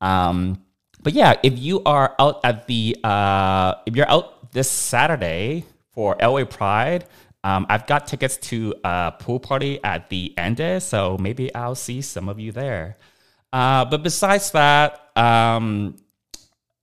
Um, 0.00 0.64
but 1.02 1.12
yeah, 1.12 1.34
if 1.42 1.58
you 1.58 1.82
are 1.84 2.14
out 2.18 2.40
at 2.44 2.66
the, 2.66 2.96
uh, 3.04 3.74
if 3.86 3.94
you're 3.94 4.10
out 4.10 4.52
this 4.52 4.70
Saturday 4.70 5.64
for 5.92 6.16
LA 6.20 6.44
Pride, 6.44 7.04
um, 7.44 7.66
I've 7.68 7.86
got 7.86 8.06
tickets 8.06 8.36
to 8.48 8.74
a 8.82 9.12
pool 9.18 9.38
party 9.38 9.82
at 9.84 10.08
the 10.08 10.34
Andaz, 10.36 10.82
so 10.82 11.16
maybe 11.18 11.54
I'll 11.54 11.76
see 11.76 12.02
some 12.02 12.28
of 12.28 12.40
you 12.40 12.50
there. 12.50 12.96
Uh, 13.52 13.84
but 13.84 14.02
besides 14.02 14.50
that, 14.50 15.10
um, 15.16 15.96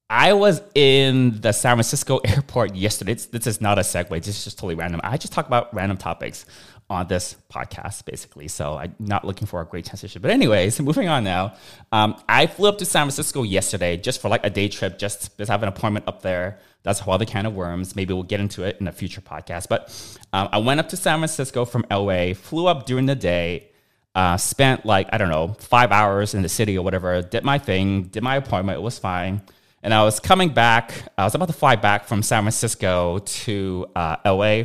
I 0.09 0.33
was 0.33 0.61
in 0.75 1.41
the 1.41 1.51
San 1.51 1.75
Francisco 1.75 2.17
airport 2.25 2.75
yesterday. 2.75 3.13
It's, 3.13 3.25
this 3.25 3.47
is 3.47 3.59
not 3.59 3.77
a 3.77 3.81
segue. 3.81 4.09
This 4.09 4.29
is 4.29 4.43
just 4.45 4.57
totally 4.57 4.75
random. 4.75 5.01
I 5.03 5.17
just 5.17 5.33
talk 5.33 5.47
about 5.47 5.73
random 5.73 5.97
topics 5.97 6.45
on 6.89 7.07
this 7.07 7.35
podcast, 7.51 8.05
basically. 8.05 8.47
So 8.47 8.75
I'm 8.75 8.95
not 8.99 9.25
looking 9.25 9.47
for 9.47 9.61
a 9.61 9.65
great 9.65 9.85
transition. 9.85 10.21
But 10.21 10.31
anyways, 10.31 10.79
moving 10.81 11.07
on 11.07 11.23
now. 11.23 11.55
Um, 11.91 12.21
I 12.29 12.47
flew 12.47 12.69
up 12.69 12.77
to 12.79 12.85
San 12.85 13.05
Francisco 13.05 13.43
yesterday 13.43 13.97
just 13.97 14.21
for 14.21 14.29
like 14.29 14.45
a 14.45 14.49
day 14.49 14.67
trip, 14.67 14.99
just 14.99 15.35
because 15.35 15.49
I 15.49 15.53
have 15.53 15.63
an 15.63 15.69
appointment 15.69 16.07
up 16.07 16.21
there. 16.21 16.59
That's 16.83 17.01
all 17.01 17.17
the 17.17 17.25
can 17.25 17.45
of 17.45 17.55
worms. 17.55 17.95
Maybe 17.95 18.13
we'll 18.13 18.23
get 18.23 18.39
into 18.39 18.63
it 18.63 18.77
in 18.79 18.87
a 18.87 18.91
future 18.91 19.21
podcast. 19.21 19.67
But 19.67 19.89
um, 20.33 20.49
I 20.51 20.59
went 20.59 20.79
up 20.79 20.89
to 20.89 20.97
San 20.97 21.19
Francisco 21.19 21.65
from 21.65 21.85
LA, 21.89 22.33
flew 22.33 22.67
up 22.67 22.85
during 22.85 23.07
the 23.07 23.15
day 23.15 23.71
uh, 24.15 24.37
spent 24.37 24.85
like, 24.85 25.09
I 25.11 25.17
don't 25.17 25.29
know, 25.29 25.55
five 25.59 25.91
hours 25.91 26.33
in 26.33 26.41
the 26.41 26.49
city 26.49 26.77
or 26.77 26.83
whatever, 26.83 27.21
did 27.21 27.43
my 27.43 27.59
thing, 27.59 28.03
did 28.03 28.23
my 28.23 28.37
appointment, 28.37 28.77
it 28.77 28.81
was 28.81 28.97
fine. 28.97 29.41
And 29.83 29.93
I 29.93 30.03
was 30.03 30.19
coming 30.19 30.49
back, 30.49 30.93
I 31.17 31.25
was 31.25 31.35
about 31.35 31.49
to 31.49 31.53
fly 31.53 31.75
back 31.75 32.05
from 32.05 32.23
San 32.23 32.43
Francisco 32.43 33.19
to 33.19 33.85
uh, 33.95 34.15
LA. 34.25 34.63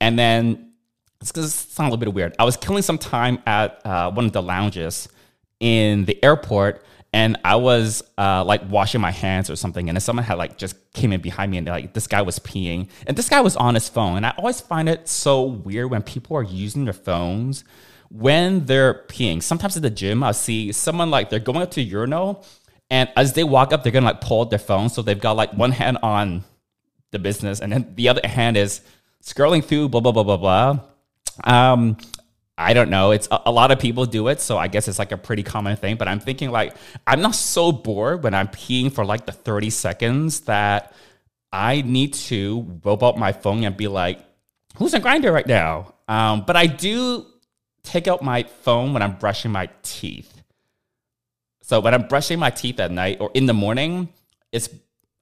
And 0.00 0.18
then, 0.18 0.71
it's 1.22 1.32
going 1.32 1.46
to 1.46 1.52
sound 1.52 1.88
a 1.88 1.90
little 1.90 2.04
bit 2.04 2.14
weird. 2.14 2.34
I 2.38 2.44
was 2.44 2.56
killing 2.56 2.82
some 2.82 2.98
time 2.98 3.38
at 3.46 3.80
uh, 3.86 4.10
one 4.10 4.26
of 4.26 4.32
the 4.32 4.42
lounges 4.42 5.08
in 5.60 6.04
the 6.04 6.22
airport 6.22 6.84
and 7.14 7.38
I 7.44 7.56
was 7.56 8.02
uh, 8.18 8.44
like 8.44 8.62
washing 8.68 9.00
my 9.00 9.10
hands 9.10 9.50
or 9.50 9.56
something, 9.56 9.88
and 9.88 9.96
then 9.96 10.00
someone 10.00 10.24
had 10.24 10.38
like 10.38 10.56
just 10.56 10.76
came 10.94 11.12
in 11.12 11.20
behind 11.20 11.50
me, 11.50 11.58
and 11.58 11.66
like 11.66 11.92
this 11.92 12.06
guy 12.06 12.22
was 12.22 12.38
peeing, 12.38 12.88
and 13.06 13.18
this 13.18 13.28
guy 13.28 13.42
was 13.42 13.54
on 13.54 13.74
his 13.74 13.86
phone, 13.86 14.16
and 14.16 14.24
I 14.24 14.32
always 14.38 14.62
find 14.62 14.88
it 14.88 15.08
so 15.08 15.42
weird 15.42 15.90
when 15.90 16.02
people 16.02 16.38
are 16.38 16.42
using 16.42 16.84
their 16.84 16.94
phones 16.94 17.64
when 18.12 18.66
they're 18.66 19.04
peeing, 19.08 19.42
sometimes 19.42 19.74
at 19.76 19.82
the 19.82 19.90
gym, 19.90 20.22
I'll 20.22 20.34
see 20.34 20.70
someone 20.72 21.10
like 21.10 21.30
they're 21.30 21.38
going 21.38 21.62
up 21.62 21.70
to 21.72 21.82
urinal, 21.82 22.44
and 22.90 23.08
as 23.16 23.32
they 23.32 23.42
walk 23.42 23.72
up, 23.72 23.82
they're 23.82 23.92
gonna 23.92 24.06
like 24.06 24.20
pull 24.20 24.42
out 24.42 24.50
their 24.50 24.58
phone. 24.58 24.90
So 24.90 25.00
they've 25.00 25.18
got 25.18 25.32
like 25.32 25.54
one 25.54 25.72
hand 25.72 25.98
on 26.02 26.44
the 27.10 27.18
business, 27.18 27.60
and 27.60 27.72
then 27.72 27.94
the 27.94 28.10
other 28.10 28.26
hand 28.26 28.58
is 28.58 28.82
scrolling 29.22 29.64
through 29.64 29.88
blah 29.88 30.00
blah 30.00 30.12
blah 30.12 30.24
blah 30.24 30.36
blah. 30.36 30.78
Um, 31.44 31.96
I 32.58 32.74
don't 32.74 32.90
know. 32.90 33.10
It's 33.10 33.28
a, 33.30 33.40
a, 33.46 33.52
lot 33.52 33.70
of 33.70 33.78
people 33.78 34.04
do 34.04 34.28
it, 34.28 34.40
so 34.40 34.58
I 34.58 34.68
guess 34.68 34.86
it's 34.86 34.98
like 34.98 35.12
a 35.12 35.16
pretty 35.16 35.42
common 35.42 35.76
thing. 35.76 35.96
But 35.96 36.08
I'm 36.08 36.20
thinking 36.20 36.50
like 36.50 36.76
I'm 37.06 37.20
not 37.20 37.34
so 37.34 37.72
bored 37.72 38.22
when 38.22 38.34
I'm 38.34 38.48
peeing 38.48 38.92
for 38.92 39.04
like 39.04 39.26
the 39.26 39.32
30 39.32 39.70
seconds 39.70 40.40
that 40.40 40.94
I 41.52 41.82
need 41.82 42.14
to 42.14 42.58
whip 42.58 43.02
out 43.02 43.18
my 43.18 43.32
phone 43.32 43.64
and 43.64 43.76
be 43.76 43.88
like, 43.88 44.20
"Who's 44.76 44.94
on 44.94 45.00
Grindr 45.00 45.32
right 45.32 45.46
now?" 45.46 45.94
Um, 46.08 46.44
but 46.46 46.56
I 46.56 46.66
do 46.66 47.26
take 47.82 48.06
out 48.06 48.22
my 48.22 48.42
phone 48.42 48.92
when 48.92 49.02
I'm 49.02 49.16
brushing 49.16 49.50
my 49.50 49.68
teeth. 49.82 50.42
So 51.62 51.80
when 51.80 51.94
I'm 51.94 52.06
brushing 52.06 52.38
my 52.38 52.50
teeth 52.50 52.78
at 52.80 52.90
night 52.90 53.18
or 53.20 53.30
in 53.34 53.46
the 53.46 53.54
morning, 53.54 54.08
it's 54.52 54.68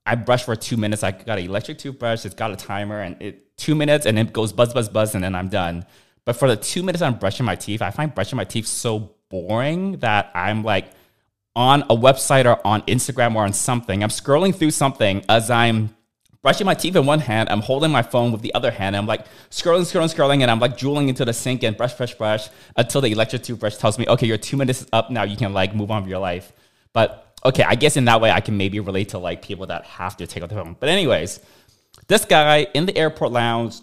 I 0.05 0.15
brush 0.15 0.43
for 0.43 0.55
two 0.55 0.77
minutes. 0.77 1.03
I 1.03 1.11
got 1.11 1.39
an 1.39 1.45
electric 1.45 1.77
toothbrush. 1.77 2.25
It's 2.25 2.35
got 2.35 2.51
a 2.51 2.55
timer, 2.55 3.01
and 3.01 3.21
it 3.21 3.57
two 3.57 3.75
minutes, 3.75 4.05
and 4.05 4.17
it 4.17 4.33
goes 4.33 4.53
buzz, 4.53 4.73
buzz, 4.73 4.89
buzz, 4.89 5.15
and 5.15 5.23
then 5.23 5.35
I'm 5.35 5.49
done. 5.49 5.85
But 6.25 6.35
for 6.35 6.47
the 6.47 6.55
two 6.55 6.83
minutes 6.83 7.01
I'm 7.01 7.17
brushing 7.17 7.45
my 7.45 7.55
teeth, 7.55 7.81
I 7.81 7.91
find 7.91 8.13
brushing 8.13 8.37
my 8.37 8.43
teeth 8.43 8.67
so 8.67 9.15
boring 9.29 9.97
that 9.97 10.31
I'm 10.35 10.63
like 10.63 10.91
on 11.55 11.81
a 11.83 11.95
website 11.95 12.45
or 12.45 12.65
on 12.65 12.81
Instagram 12.83 13.35
or 13.35 13.43
on 13.43 13.53
something. 13.53 14.03
I'm 14.03 14.09
scrolling 14.09 14.55
through 14.55 14.71
something 14.71 15.23
as 15.27 15.49
I'm 15.49 15.95
brushing 16.41 16.65
my 16.65 16.73
teeth 16.73 16.95
in 16.95 17.05
one 17.05 17.19
hand. 17.19 17.49
I'm 17.49 17.61
holding 17.61 17.91
my 17.91 18.01
phone 18.01 18.31
with 18.31 18.41
the 18.41 18.53
other 18.53 18.71
hand. 18.71 18.95
I'm 18.95 19.07
like 19.07 19.25
scrolling, 19.49 19.81
scrolling, 19.81 20.13
scrolling, 20.13 20.41
and 20.41 20.51
I'm 20.51 20.59
like 20.59 20.77
drooling 20.77 21.09
into 21.09 21.25
the 21.25 21.33
sink 21.33 21.63
and 21.63 21.75
brush, 21.75 21.93
brush, 21.93 22.13
brush 22.15 22.49
until 22.75 23.01
the 23.01 23.11
electric 23.11 23.43
toothbrush 23.43 23.77
tells 23.77 23.97
me, 23.97 24.05
okay, 24.07 24.27
your 24.27 24.37
two 24.37 24.57
minutes 24.57 24.81
is 24.81 24.87
up 24.93 25.11
now. 25.11 25.23
You 25.23 25.37
can 25.37 25.53
like 25.53 25.75
move 25.75 25.91
on 25.91 26.03
with 26.03 26.09
your 26.09 26.19
life. 26.19 26.51
But 26.93 27.30
okay, 27.43 27.63
I 27.63 27.75
guess 27.75 27.97
in 27.97 28.05
that 28.05 28.21
way 28.21 28.31
I 28.31 28.41
can 28.41 28.57
maybe 28.57 28.79
relate 28.79 29.09
to 29.09 29.17
like 29.17 29.41
people 29.41 29.67
that 29.67 29.85
have 29.85 30.17
to 30.17 30.27
take 30.27 30.43
out 30.43 30.49
the 30.49 30.55
phone. 30.55 30.75
But 30.79 30.89
anyways, 30.89 31.39
this 32.07 32.25
guy 32.25 32.67
in 32.73 32.85
the 32.85 32.97
airport 32.97 33.31
lounge, 33.31 33.79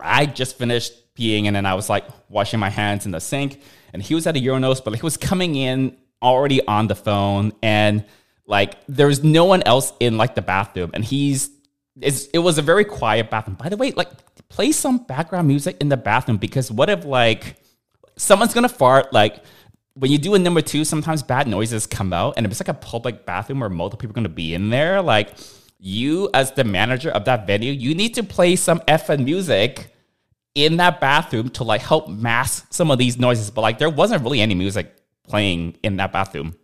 I 0.00 0.26
just 0.26 0.58
finished 0.58 0.92
peeing, 1.14 1.46
and 1.46 1.56
then 1.56 1.66
I 1.66 1.74
was 1.74 1.88
like 1.88 2.04
washing 2.28 2.60
my 2.60 2.70
hands 2.70 3.06
in 3.06 3.12
the 3.12 3.20
sink, 3.20 3.60
and 3.92 4.02
he 4.02 4.14
was 4.14 4.26
at 4.26 4.34
the 4.34 4.46
urinals, 4.46 4.82
but 4.82 4.94
he 4.94 5.02
was 5.02 5.16
coming 5.16 5.56
in 5.56 5.96
already 6.22 6.66
on 6.66 6.86
the 6.86 6.94
phone, 6.94 7.52
and 7.62 8.04
like 8.46 8.76
there's 8.88 9.22
no 9.22 9.44
one 9.44 9.62
else 9.64 9.92
in 10.00 10.16
like 10.16 10.34
the 10.34 10.42
bathroom, 10.42 10.90
and 10.94 11.04
he's 11.04 11.50
it 12.00 12.38
was 12.38 12.56
a 12.56 12.62
very 12.62 12.84
quiet 12.84 13.30
bathroom. 13.30 13.56
By 13.56 13.68
the 13.68 13.76
way, 13.76 13.92
like 13.92 14.08
play 14.48 14.72
some 14.72 14.98
background 14.98 15.48
music 15.48 15.76
in 15.80 15.88
the 15.88 15.96
bathroom 15.96 16.38
because 16.38 16.70
what 16.70 16.90
if 16.90 17.04
like 17.04 17.56
someone's 18.16 18.54
gonna 18.54 18.68
fart 18.68 19.12
like 19.12 19.42
when 20.00 20.10
you 20.10 20.16
do 20.16 20.34
a 20.34 20.38
number 20.38 20.62
two, 20.62 20.84
sometimes 20.86 21.22
bad 21.22 21.46
noises 21.46 21.86
come 21.86 22.14
out, 22.14 22.34
and 22.36 22.46
if 22.46 22.50
it's 22.50 22.60
like 22.60 22.68
a 22.68 22.74
public 22.74 23.26
bathroom 23.26 23.60
where 23.60 23.68
multiple 23.68 24.00
people 24.00 24.12
are 24.12 24.14
going 24.14 24.24
to 24.24 24.30
be 24.30 24.54
in 24.54 24.70
there, 24.70 25.02
like 25.02 25.34
you 25.78 26.30
as 26.32 26.52
the 26.52 26.64
manager 26.64 27.10
of 27.10 27.26
that 27.26 27.46
venue, 27.46 27.70
you 27.70 27.94
need 27.94 28.14
to 28.14 28.22
play 28.22 28.56
some 28.56 28.80
effing 28.80 29.24
music 29.24 29.94
in 30.54 30.78
that 30.78 31.00
bathroom 31.00 31.50
to 31.50 31.64
like 31.64 31.82
help 31.82 32.08
mask 32.08 32.72
some 32.72 32.90
of 32.90 32.98
these 32.98 33.18
noises. 33.18 33.50
But 33.50 33.60
like 33.60 33.78
there 33.78 33.90
wasn't 33.90 34.22
really 34.22 34.40
any 34.40 34.54
music 34.54 34.96
playing 35.22 35.76
in 35.82 35.98
that 35.98 36.12
bathroom. 36.12 36.56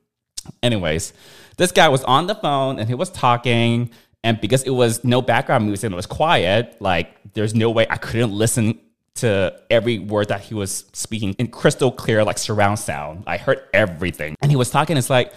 Anyways, 0.62 1.12
this 1.58 1.72
guy 1.72 1.88
was 1.88 2.02
on 2.04 2.26
the 2.26 2.34
phone 2.34 2.78
and 2.78 2.88
he 2.88 2.94
was 2.94 3.10
talking. 3.10 3.90
And 4.24 4.40
because 4.40 4.62
it 4.62 4.70
was 4.70 5.04
no 5.04 5.20
background 5.22 5.66
music 5.66 5.84
and 5.84 5.94
it 5.94 5.96
was 5.96 6.06
quiet, 6.06 6.80
like 6.80 7.16
there's 7.34 7.54
no 7.54 7.70
way 7.70 7.86
I 7.88 7.96
couldn't 7.96 8.32
listen 8.32 8.80
to 9.16 9.60
every 9.70 9.98
word 9.98 10.28
that 10.28 10.42
he 10.42 10.54
was 10.54 10.84
speaking 10.92 11.34
in 11.38 11.48
crystal 11.48 11.90
clear, 11.90 12.24
like 12.24 12.38
surround 12.38 12.78
sound. 12.78 13.24
I 13.26 13.36
heard 13.36 13.62
everything. 13.72 14.36
And 14.40 14.50
he 14.50 14.56
was 14.56 14.70
talking, 14.70 14.96
it's 14.96 15.10
like, 15.10 15.32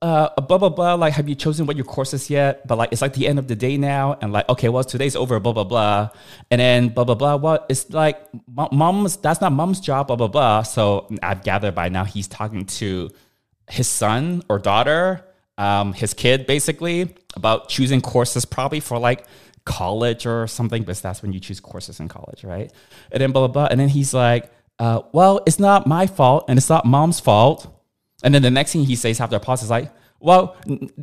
uh, 0.00 0.28
blah, 0.40 0.58
blah, 0.58 0.68
blah. 0.68 0.94
Like, 0.94 1.14
have 1.14 1.28
you 1.28 1.34
chosen 1.34 1.66
what 1.66 1.76
your 1.76 1.84
course 1.84 2.14
is 2.14 2.30
yet? 2.30 2.66
But 2.66 2.78
like, 2.78 2.92
it's 2.92 3.02
like 3.02 3.14
the 3.14 3.26
end 3.26 3.38
of 3.38 3.48
the 3.48 3.56
day 3.56 3.76
now. 3.76 4.16
And 4.20 4.32
like, 4.32 4.48
okay, 4.48 4.68
well, 4.68 4.84
today's 4.84 5.16
over, 5.16 5.40
blah, 5.40 5.52
blah, 5.52 5.64
blah. 5.64 6.10
And 6.50 6.60
then 6.60 6.88
blah, 6.90 7.04
blah, 7.04 7.16
blah. 7.16 7.36
What? 7.36 7.66
It's 7.68 7.90
like, 7.90 8.20
mom's, 8.46 9.16
that's 9.16 9.40
not 9.40 9.52
mom's 9.52 9.80
job, 9.80 10.06
blah, 10.06 10.16
blah, 10.16 10.28
blah. 10.28 10.62
So 10.62 11.08
I've 11.22 11.42
gathered 11.42 11.74
by 11.74 11.88
now 11.88 12.04
he's 12.04 12.28
talking 12.28 12.66
to 12.66 13.10
his 13.68 13.88
son 13.88 14.42
or 14.48 14.58
daughter, 14.58 15.24
um, 15.58 15.92
his 15.92 16.14
kid, 16.14 16.46
basically, 16.46 17.14
about 17.34 17.68
choosing 17.68 18.00
courses 18.00 18.44
probably 18.44 18.80
for 18.80 18.98
like 18.98 19.26
college 19.68 20.26
or 20.26 20.46
something, 20.46 20.82
because 20.82 21.00
that's 21.00 21.22
when 21.22 21.32
you 21.32 21.40
choose 21.40 21.60
courses 21.60 22.00
in 22.00 22.08
college, 22.08 22.42
right? 22.42 22.72
And 23.12 23.20
then 23.20 23.30
blah, 23.32 23.46
blah, 23.46 23.52
blah. 23.52 23.68
And 23.70 23.78
then 23.78 23.88
he's 23.88 24.12
like, 24.14 24.50
uh, 24.78 25.02
well, 25.12 25.40
it's 25.46 25.58
not 25.58 25.86
my 25.86 26.06
fault 26.06 26.46
and 26.48 26.58
it's 26.58 26.70
not 26.70 26.84
mom's 26.84 27.20
fault. 27.20 27.68
And 28.24 28.34
then 28.34 28.42
the 28.42 28.50
next 28.50 28.72
thing 28.72 28.84
he 28.84 28.96
says 28.96 29.20
after 29.20 29.36
a 29.36 29.40
pause 29.40 29.62
is 29.62 29.70
like, 29.70 29.92
well, 30.20 30.56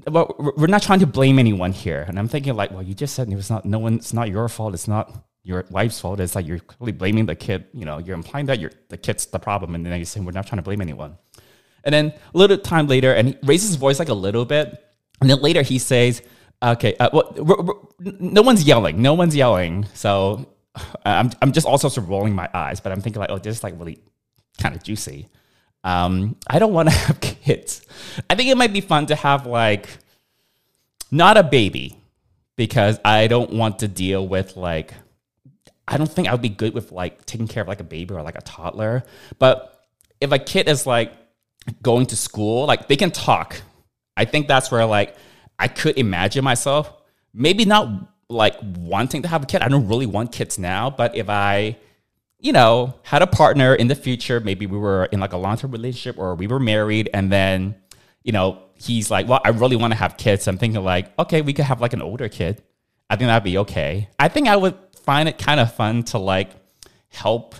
well, 0.07 0.36
we're 0.57 0.67
not 0.67 0.81
trying 0.81 1.00
to 1.00 1.07
blame 1.07 1.39
anyone 1.39 1.72
here. 1.72 2.03
And 2.07 2.17
I'm 2.19 2.27
thinking 2.27 2.55
like, 2.55 2.72
well, 2.72 2.84
you 2.84 2.93
just 2.93 3.15
said 3.15 3.31
it 3.31 3.36
was 3.36 3.50
not, 3.50 3.63
no 3.63 3.79
one, 3.79 3.95
it's 3.95 4.13
not 4.13 4.29
your 4.29 4.50
fault. 4.50 4.74
It's 4.74 4.88
not 4.88 5.13
your 5.43 5.63
wife's 5.69 6.00
fault. 6.00 6.19
It's 6.19 6.36
like 6.36 6.48
you're 6.48 6.60
clearly 6.60 6.91
blaming 6.91 7.25
the 7.27 7.36
kid. 7.36 7.67
You 7.72 7.86
know, 7.86 8.00
you're 8.00 8.15
implying 8.15 8.48
that 8.48 8.60
you're, 8.60 8.72
the 8.89 8.98
kid's 8.98 9.27
the 9.27 9.39
problem. 9.39 9.75
And 9.75 9.86
then 9.86 9.95
you're 9.95 10.05
saying 10.05 10.25
we're 10.25 10.34
not 10.34 10.48
trying 10.48 10.57
to 10.57 10.63
blame 10.63 10.81
anyone. 10.81 11.17
And 11.84 11.93
then 11.93 12.13
a 12.34 12.38
little 12.38 12.57
time 12.57 12.88
later, 12.88 13.13
and 13.13 13.29
he 13.29 13.38
raises 13.43 13.69
his 13.69 13.77
voice 13.77 14.00
like 14.00 14.10
a 14.10 14.19
little 14.27 14.43
bit. 14.43 14.84
And 15.22 15.29
then 15.29 15.39
later 15.39 15.62
he 15.62 15.79
says, 15.79 16.22
Okay. 16.65 16.95
Uh, 17.00 17.10
well, 17.13 17.34
we're, 17.38 17.62
we're, 17.62 17.74
no 18.00 18.41
one's 18.41 18.63
yelling. 18.63 19.01
No 19.01 19.13
one's 19.13 19.36
yelling. 19.36 19.86
So 19.93 20.50
I'm, 21.05 21.31
I'm 21.41 21.51
just 21.51 21.67
also 21.67 21.89
sort 21.89 22.05
of 22.05 22.10
rolling 22.10 22.34
my 22.34 22.50
eyes, 22.53 22.79
but 22.79 22.91
I'm 22.91 23.01
thinking 23.01 23.19
like, 23.19 23.29
oh, 23.29 23.38
this 23.38 23.57
is 23.57 23.63
like 23.63 23.75
really 23.77 24.00
kind 24.60 24.75
of 24.75 24.84
juicy. 24.84 25.29
Um, 25.84 26.36
I 26.48 26.60
don't 26.60 26.74
want 26.74 26.89
to 26.89 26.95
have 26.95 27.22
kids. 27.22 27.86
I 28.29 28.36
think 28.36 28.50
it 28.50 28.57
might 28.57 28.74
be 28.74 28.81
fun 28.81 29.05
to 29.07 29.15
have 29.15 29.45
like 29.45 29.88
not 31.12 31.38
a 31.38 31.43
baby 31.43 31.98
because 32.55 33.00
I 33.05 33.27
don't 33.27 33.53
want 33.53 33.79
to 33.79 33.88
deal 33.88 34.27
with 34.27 34.57
like 34.57 34.93
I 35.88 35.98
don't 35.98 36.12
think 36.12 36.27
I 36.27 36.31
would 36.31 36.41
be 36.41 36.50
good 36.50 36.74
with 36.74 36.91
like 36.91 37.25
taking 37.25 37.48
care 37.48 37.62
of 37.62 37.67
like 37.67 37.79
a 37.79 37.84
baby 37.84 38.15
or 38.15 38.24
like 38.24 38.38
a 38.38 38.41
toddler. 38.41 39.03
But 39.38 39.86
if 40.19 40.31
a 40.31 40.39
kid 40.39 40.67
is 40.67 40.88
like 40.88 41.13
going 41.84 42.07
to 42.07 42.15
school, 42.15 42.65
like 42.65 42.88
they 42.88 42.95
can 42.95 43.12
talk. 43.12 43.62
I 44.17 44.25
think 44.25 44.48
that's 44.48 44.72
where 44.72 44.86
like 44.86 45.15
I 45.59 45.67
could 45.67 45.97
imagine 45.97 46.43
myself 46.43 46.91
maybe 47.35 47.65
not 47.65 47.89
like 48.29 48.55
wanting 48.77 49.21
to 49.21 49.27
have 49.27 49.43
a 49.43 49.45
kid. 49.45 49.62
I 49.62 49.67
don't 49.67 49.88
really 49.88 50.05
want 50.05 50.31
kids 50.31 50.57
now, 50.57 50.89
but 50.89 51.15
if 51.15 51.29
I, 51.29 51.77
you 52.39 52.53
know, 52.53 52.95
had 53.03 53.21
a 53.21 53.27
partner 53.27 53.75
in 53.75 53.88
the 53.88 53.95
future, 53.95 54.39
maybe 54.39 54.65
we 54.65 54.77
were 54.77 55.05
in 55.05 55.19
like 55.19 55.33
a 55.33 55.38
long 55.38 55.57
term 55.57 55.71
relationship 55.71 56.17
or 56.17 56.33
we 56.33 56.47
were 56.47 56.59
married, 56.59 57.09
and 57.13 57.31
then, 57.31 57.75
you 58.24 58.31
know, 58.31 58.63
he's 58.74 59.12
like, 59.12 59.27
well, 59.27 59.41
I 59.45 59.50
really 59.50 59.75
want 59.75 59.91
to 59.91 60.00
have 60.00 60.17
kids. 60.17 60.47
I'm 60.47 60.57
thinking 60.57 60.83
like, 60.83 61.17
okay, 61.19 61.41
we 61.41 61.53
could 61.53 61.65
have 61.65 61.81
like 61.81 61.93
an 61.93 62.01
older 62.01 62.29
kid. 62.29 62.63
I 63.09 63.15
think 63.15 63.27
that'd 63.27 63.43
be 63.43 63.59
okay. 63.59 64.09
I 64.17 64.29
think 64.29 64.47
I 64.47 64.55
would 64.55 64.75
find 65.03 65.29
it 65.29 65.38
kind 65.38 65.59
of 65.59 65.74
fun 65.74 66.03
to 66.03 66.17
like 66.17 66.51
help 67.09 67.55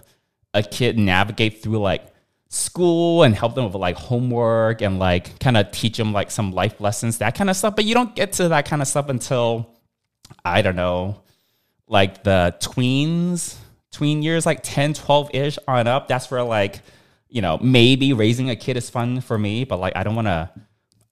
a 0.54 0.64
kid 0.64 0.98
navigate 0.98 1.62
through 1.62 1.80
like 1.80 2.08
school 2.56 3.24
and 3.24 3.36
help 3.36 3.54
them 3.54 3.66
with 3.66 3.76
like 3.76 3.98
homework 3.98 4.82
and 4.82 4.98
like 4.98 5.38
kind 5.40 5.58
of 5.58 5.72
teach 5.72 5.98
them 5.98 6.14
like 6.14 6.32
some 6.32 6.52
life 6.52 6.80
lessons, 6.80 7.18
that 7.18 7.36
kind 7.36 7.50
of 7.50 7.56
stuff. 7.56 7.76
But 7.76 7.86
you 7.86 7.94
don't 7.94 8.16
get 8.16 8.34
to 8.34 8.50
that 8.50 8.66
kind 8.66 8.82
of 8.82 8.88
stuff 8.88 9.10
until 9.10 9.70
I 10.44 10.62
don't 10.62 10.76
know, 10.76 11.22
like 11.88 12.24
the 12.24 12.56
tweens, 12.60 13.56
tween 13.92 14.22
years, 14.24 14.46
like 14.46 14.62
10, 14.64 14.94
12 14.94 15.36
ish 15.36 15.60
on 15.68 15.88
up. 15.88 16.08
That's 16.08 16.32
where 16.32 16.44
like, 16.44 16.82
you 17.30 17.42
know, 17.42 17.58
maybe 17.62 18.14
raising 18.14 18.50
a 18.50 18.56
kid 18.56 18.78
is 18.78 18.90
fun 18.90 19.22
for 19.22 19.38
me, 19.38 19.66
but 19.66 19.80
like 19.80 19.96
I 19.96 20.04
don't 20.04 20.16
want 20.16 20.28
to, 20.28 20.50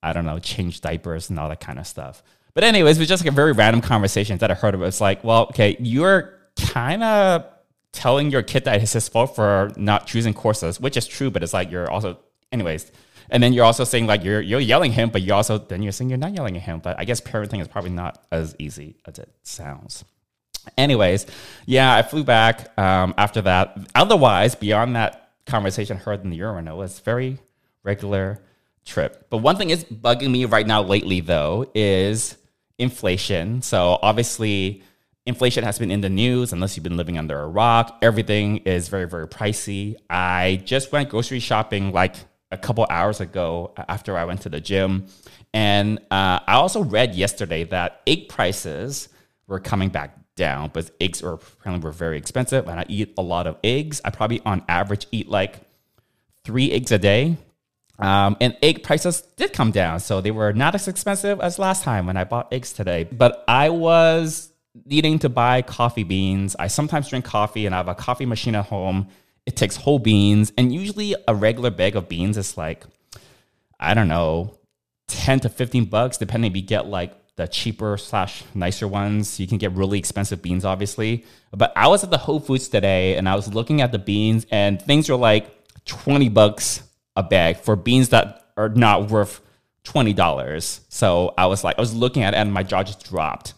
I 0.02 0.12
don't 0.12 0.24
know, 0.26 0.38
change 0.38 0.80
diapers 0.80 1.30
and 1.30 1.38
all 1.38 1.48
that 1.48 1.60
kind 1.60 1.78
of 1.78 1.86
stuff. 1.86 2.22
But 2.54 2.64
anyways, 2.64 2.96
it 2.96 3.00
was 3.00 3.08
just 3.08 3.24
like 3.24 3.32
a 3.32 3.34
very 3.34 3.52
random 3.52 3.82
conversation 3.82 4.38
that 4.38 4.50
I 4.50 4.54
heard 4.54 4.74
of. 4.74 4.82
It's 4.82 5.00
like, 5.00 5.24
well, 5.24 5.42
okay, 5.50 5.76
you're 5.80 6.38
kind 6.56 7.02
of 7.02 7.46
telling 7.94 8.30
your 8.30 8.42
kid 8.42 8.64
that 8.64 8.82
it's 8.82 8.92
his 8.92 9.08
fault 9.08 9.34
for 9.34 9.70
not 9.76 10.06
choosing 10.06 10.34
courses, 10.34 10.80
which 10.80 10.96
is 10.96 11.06
true, 11.06 11.30
but 11.30 11.42
it's 11.42 11.54
like 11.54 11.70
you're 11.70 11.90
also, 11.90 12.18
anyways. 12.52 12.90
And 13.30 13.42
then 13.42 13.54
you're 13.54 13.64
also 13.64 13.84
saying 13.84 14.06
like 14.06 14.22
you're 14.22 14.42
you're 14.42 14.60
yelling 14.60 14.92
him, 14.92 15.08
but 15.08 15.22
you 15.22 15.32
also 15.32 15.56
then 15.56 15.82
you're 15.82 15.92
saying 15.92 16.10
you're 16.10 16.18
not 16.18 16.34
yelling 16.34 16.56
at 16.56 16.62
him. 16.62 16.80
But 16.80 16.98
I 16.98 17.04
guess 17.04 17.20
parenting 17.22 17.62
is 17.62 17.68
probably 17.68 17.90
not 17.90 18.22
as 18.30 18.54
easy 18.58 18.96
as 19.06 19.18
it 19.18 19.32
sounds. 19.42 20.04
Anyways, 20.76 21.26
yeah, 21.66 21.94
I 21.94 22.02
flew 22.02 22.24
back 22.24 22.76
um, 22.78 23.14
after 23.16 23.40
that. 23.42 23.78
Otherwise, 23.94 24.54
beyond 24.54 24.96
that 24.96 25.30
conversation 25.46 25.96
heard 25.96 26.22
in 26.22 26.30
the 26.30 26.36
urinal, 26.36 26.76
was 26.76 27.00
very 27.00 27.38
regular 27.82 28.40
trip. 28.84 29.26
But 29.30 29.38
one 29.38 29.56
thing 29.56 29.70
is 29.70 29.84
bugging 29.84 30.30
me 30.30 30.44
right 30.44 30.66
now 30.66 30.82
lately 30.82 31.20
though 31.20 31.70
is 31.74 32.36
inflation. 32.78 33.62
So 33.62 33.98
obviously 34.02 34.82
inflation 35.26 35.64
has 35.64 35.78
been 35.78 35.90
in 35.90 36.00
the 36.00 36.10
news 36.10 36.52
unless 36.52 36.76
you've 36.76 36.84
been 36.84 36.96
living 36.96 37.18
under 37.18 37.40
a 37.40 37.46
rock. 37.46 37.98
Everything 38.02 38.58
is 38.58 38.88
very, 38.88 39.08
very 39.08 39.26
pricey. 39.26 39.96
I 40.10 40.60
just 40.64 40.92
went 40.92 41.08
grocery 41.08 41.40
shopping 41.40 41.92
like 41.92 42.16
a 42.50 42.58
couple 42.58 42.86
hours 42.88 43.20
ago 43.20 43.72
after 43.88 44.16
I 44.16 44.24
went 44.24 44.42
to 44.42 44.48
the 44.48 44.60
gym. 44.60 45.06
And 45.52 45.98
uh, 46.10 46.40
I 46.46 46.54
also 46.54 46.82
read 46.82 47.14
yesterday 47.14 47.64
that 47.64 48.02
egg 48.06 48.28
prices 48.28 49.08
were 49.46 49.60
coming 49.60 49.88
back 49.88 50.16
down, 50.36 50.70
but 50.72 50.90
eggs 51.00 51.22
are 51.22 51.34
apparently 51.34 51.84
were 51.84 51.92
very 51.92 52.18
expensive. 52.18 52.68
And 52.68 52.80
I 52.80 52.84
eat 52.88 53.14
a 53.16 53.22
lot 53.22 53.46
of 53.46 53.56
eggs. 53.64 54.00
I 54.04 54.10
probably 54.10 54.40
on 54.44 54.62
average 54.68 55.06
eat 55.10 55.28
like 55.28 55.60
three 56.44 56.70
eggs 56.72 56.92
a 56.92 56.98
day. 56.98 57.36
Um, 57.98 58.36
and 58.40 58.56
egg 58.60 58.82
prices 58.82 59.22
did 59.36 59.52
come 59.52 59.70
down, 59.70 60.00
so 60.00 60.20
they 60.20 60.32
were 60.32 60.52
not 60.52 60.74
as 60.74 60.88
expensive 60.88 61.40
as 61.40 61.60
last 61.60 61.84
time 61.84 62.06
when 62.06 62.16
I 62.16 62.24
bought 62.24 62.52
eggs 62.52 62.72
today. 62.72 63.04
But 63.04 63.44
I 63.46 63.68
was 63.68 64.50
needing 64.84 65.18
to 65.20 65.28
buy 65.28 65.62
coffee 65.62 66.04
beans. 66.04 66.56
I 66.58 66.66
sometimes 66.66 67.08
drink 67.08 67.24
coffee 67.24 67.66
and 67.66 67.74
I 67.74 67.78
have 67.78 67.88
a 67.88 67.94
coffee 67.94 68.26
machine 68.26 68.54
at 68.54 68.66
home. 68.66 69.08
It 69.46 69.56
takes 69.56 69.76
whole 69.76 69.98
beans, 69.98 70.52
and 70.56 70.72
usually 70.72 71.14
a 71.28 71.34
regular 71.34 71.70
bag 71.70 71.96
of 71.96 72.08
beans 72.08 72.38
is 72.38 72.56
like, 72.56 72.84
I 73.78 73.92
don't 73.92 74.08
know, 74.08 74.58
10 75.08 75.40
to 75.40 75.50
15 75.50 75.84
bucks, 75.84 76.16
depending 76.16 76.50
if 76.50 76.56
you 76.56 76.62
get 76.62 76.86
like 76.86 77.12
the 77.36 77.46
cheaper 77.46 77.98
slash 77.98 78.42
nicer 78.54 78.88
ones. 78.88 79.38
You 79.38 79.46
can 79.46 79.58
get 79.58 79.72
really 79.72 79.98
expensive 79.98 80.40
beans, 80.40 80.64
obviously. 80.64 81.26
But 81.52 81.72
I 81.76 81.88
was 81.88 82.04
at 82.04 82.10
the 82.10 82.16
Whole 82.18 82.40
Foods 82.40 82.68
today 82.68 83.16
and 83.16 83.28
I 83.28 83.34
was 83.34 83.52
looking 83.52 83.82
at 83.82 83.92
the 83.92 83.98
beans, 83.98 84.46
and 84.50 84.80
things 84.80 85.10
are 85.10 85.16
like 85.16 85.50
20 85.84 86.30
bucks 86.30 86.82
a 87.16 87.22
bag 87.22 87.58
for 87.58 87.76
beans 87.76 88.08
that 88.10 88.46
are 88.56 88.70
not 88.70 89.10
worth 89.10 89.40
$20. 89.84 90.80
So 90.88 91.34
I 91.36 91.46
was 91.46 91.62
like, 91.62 91.76
I 91.78 91.80
was 91.80 91.94
looking 91.94 92.22
at 92.22 92.34
it 92.34 92.38
and 92.38 92.52
my 92.52 92.62
jaw 92.62 92.82
just 92.82 93.08
dropped. 93.08 93.54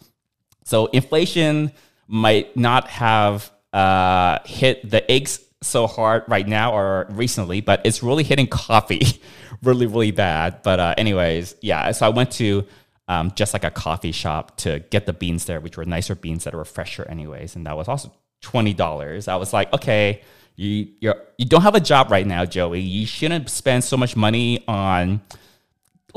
So 0.66 0.86
inflation 0.86 1.70
might 2.08 2.56
not 2.56 2.88
have 2.88 3.50
uh, 3.72 4.40
hit 4.44 4.90
the 4.90 5.08
eggs 5.08 5.40
so 5.62 5.86
hard 5.86 6.24
right 6.26 6.46
now 6.46 6.72
or 6.72 7.06
recently, 7.10 7.60
but 7.60 7.80
it's 7.84 8.02
really 8.02 8.24
hitting 8.24 8.48
coffee 8.48 9.20
really, 9.62 9.86
really 9.86 10.10
bad. 10.10 10.62
But 10.62 10.80
uh, 10.80 10.94
anyways, 10.98 11.54
yeah. 11.62 11.92
So 11.92 12.04
I 12.04 12.08
went 12.08 12.32
to 12.32 12.66
um, 13.06 13.30
just 13.36 13.52
like 13.52 13.62
a 13.62 13.70
coffee 13.70 14.10
shop 14.10 14.56
to 14.58 14.80
get 14.90 15.06
the 15.06 15.12
beans 15.12 15.44
there, 15.44 15.60
which 15.60 15.76
were 15.76 15.84
nicer 15.84 16.16
beans 16.16 16.44
that 16.44 16.54
were 16.54 16.64
fresher 16.64 17.06
anyways, 17.08 17.54
and 17.54 17.64
that 17.66 17.76
was 17.76 17.86
also 17.86 18.12
twenty 18.42 18.74
dollars. 18.74 19.28
I 19.28 19.36
was 19.36 19.52
like, 19.52 19.72
okay, 19.72 20.22
you 20.56 20.88
you're, 21.00 21.22
you 21.38 21.46
don't 21.46 21.62
have 21.62 21.76
a 21.76 21.80
job 21.80 22.10
right 22.10 22.26
now, 22.26 22.44
Joey. 22.44 22.80
You 22.80 23.06
shouldn't 23.06 23.48
spend 23.50 23.84
so 23.84 23.96
much 23.96 24.16
money 24.16 24.64
on 24.66 25.20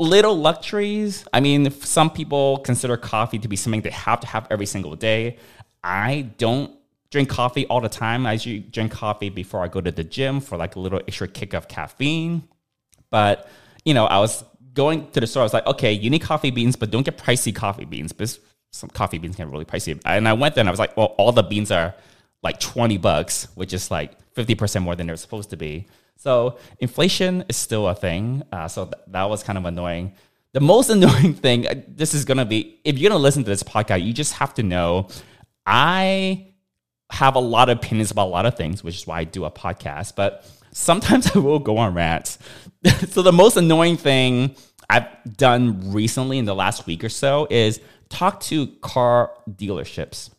little 0.00 0.36
luxuries. 0.36 1.26
I 1.32 1.40
mean, 1.40 1.70
some 1.70 2.10
people 2.10 2.58
consider 2.58 2.96
coffee 2.96 3.38
to 3.38 3.48
be 3.48 3.56
something 3.56 3.82
they 3.82 3.90
have 3.90 4.20
to 4.20 4.26
have 4.26 4.46
every 4.50 4.66
single 4.66 4.96
day. 4.96 5.36
I 5.84 6.22
don't 6.38 6.74
drink 7.10 7.28
coffee 7.28 7.66
all 7.66 7.80
the 7.80 7.88
time. 7.88 8.26
I 8.26 8.32
usually 8.32 8.60
drink 8.60 8.92
coffee 8.92 9.28
before 9.28 9.62
I 9.62 9.68
go 9.68 9.80
to 9.80 9.90
the 9.90 10.04
gym 10.04 10.40
for 10.40 10.56
like 10.56 10.76
a 10.76 10.80
little 10.80 11.00
extra 11.06 11.28
kick 11.28 11.52
of 11.52 11.68
caffeine. 11.68 12.44
But, 13.10 13.48
you 13.84 13.92
know, 13.92 14.06
I 14.06 14.18
was 14.20 14.42
going 14.72 15.10
to 15.10 15.20
the 15.20 15.26
store. 15.26 15.42
I 15.42 15.44
was 15.44 15.52
like, 15.52 15.66
okay, 15.66 15.92
you 15.92 16.08
need 16.08 16.22
coffee 16.22 16.50
beans, 16.50 16.76
but 16.76 16.90
don't 16.90 17.04
get 17.04 17.18
pricey 17.18 17.54
coffee 17.54 17.84
beans 17.84 18.12
because 18.12 18.40
some 18.72 18.88
coffee 18.90 19.18
beans 19.18 19.36
can 19.36 19.46
get 19.46 19.52
really 19.52 19.64
pricey. 19.66 20.00
And 20.06 20.26
I 20.26 20.32
went 20.32 20.54
there 20.54 20.62
and 20.62 20.68
I 20.68 20.72
was 20.72 20.80
like, 20.80 20.96
well, 20.96 21.14
all 21.18 21.32
the 21.32 21.42
beans 21.42 21.70
are 21.70 21.94
like 22.42 22.58
20 22.58 22.96
bucks, 22.98 23.48
which 23.54 23.74
is 23.74 23.90
like 23.90 24.12
50% 24.36 24.82
more 24.82 24.96
than 24.96 25.06
they're 25.06 25.16
supposed 25.16 25.50
to 25.50 25.56
be. 25.56 25.86
So 26.16 26.58
inflation 26.78 27.44
is 27.48 27.56
still 27.56 27.88
a 27.88 27.94
thing. 27.94 28.42
Uh, 28.52 28.68
so 28.68 28.84
th- 28.84 28.94
that 29.08 29.24
was 29.24 29.42
kind 29.42 29.58
of 29.58 29.64
annoying. 29.64 30.12
The 30.52 30.60
most 30.60 30.90
annoying 30.96 31.34
thing, 31.34 31.66
uh, 31.66 31.74
this 31.88 32.14
is 32.14 32.24
going 32.24 32.38
to 32.38 32.44
be, 32.44 32.80
if 32.84 32.98
you're 32.98 33.08
going 33.08 33.18
to 33.18 33.22
listen 33.22 33.42
to 33.44 33.50
this 33.50 33.62
podcast, 33.62 34.04
you 34.04 34.12
just 34.12 34.34
have 34.34 34.54
to 34.54 34.62
know 34.62 35.08
I 35.66 36.48
have 37.10 37.34
a 37.34 37.40
lot 37.40 37.68
of 37.68 37.78
opinions 37.78 38.10
about 38.10 38.26
a 38.26 38.30
lot 38.30 38.46
of 38.46 38.56
things, 38.56 38.84
which 38.84 38.96
is 38.96 39.06
why 39.06 39.20
I 39.20 39.24
do 39.24 39.44
a 39.44 39.50
podcast. 39.50 40.14
But 40.14 40.48
sometimes 40.72 41.30
I 41.34 41.38
will 41.38 41.58
go 41.58 41.78
on 41.78 41.94
rants. 41.94 42.38
so 43.08 43.22
the 43.22 43.32
most 43.32 43.56
annoying 43.56 43.96
thing 43.96 44.54
I've 44.88 45.06
done 45.36 45.92
recently 45.92 46.38
in 46.38 46.44
the 46.44 46.54
last 46.54 46.86
week 46.86 47.04
or 47.04 47.08
so 47.08 47.46
is 47.50 47.80
talk 48.08 48.40
to 48.40 48.66
car 48.82 49.32
dealerships. 49.48 50.30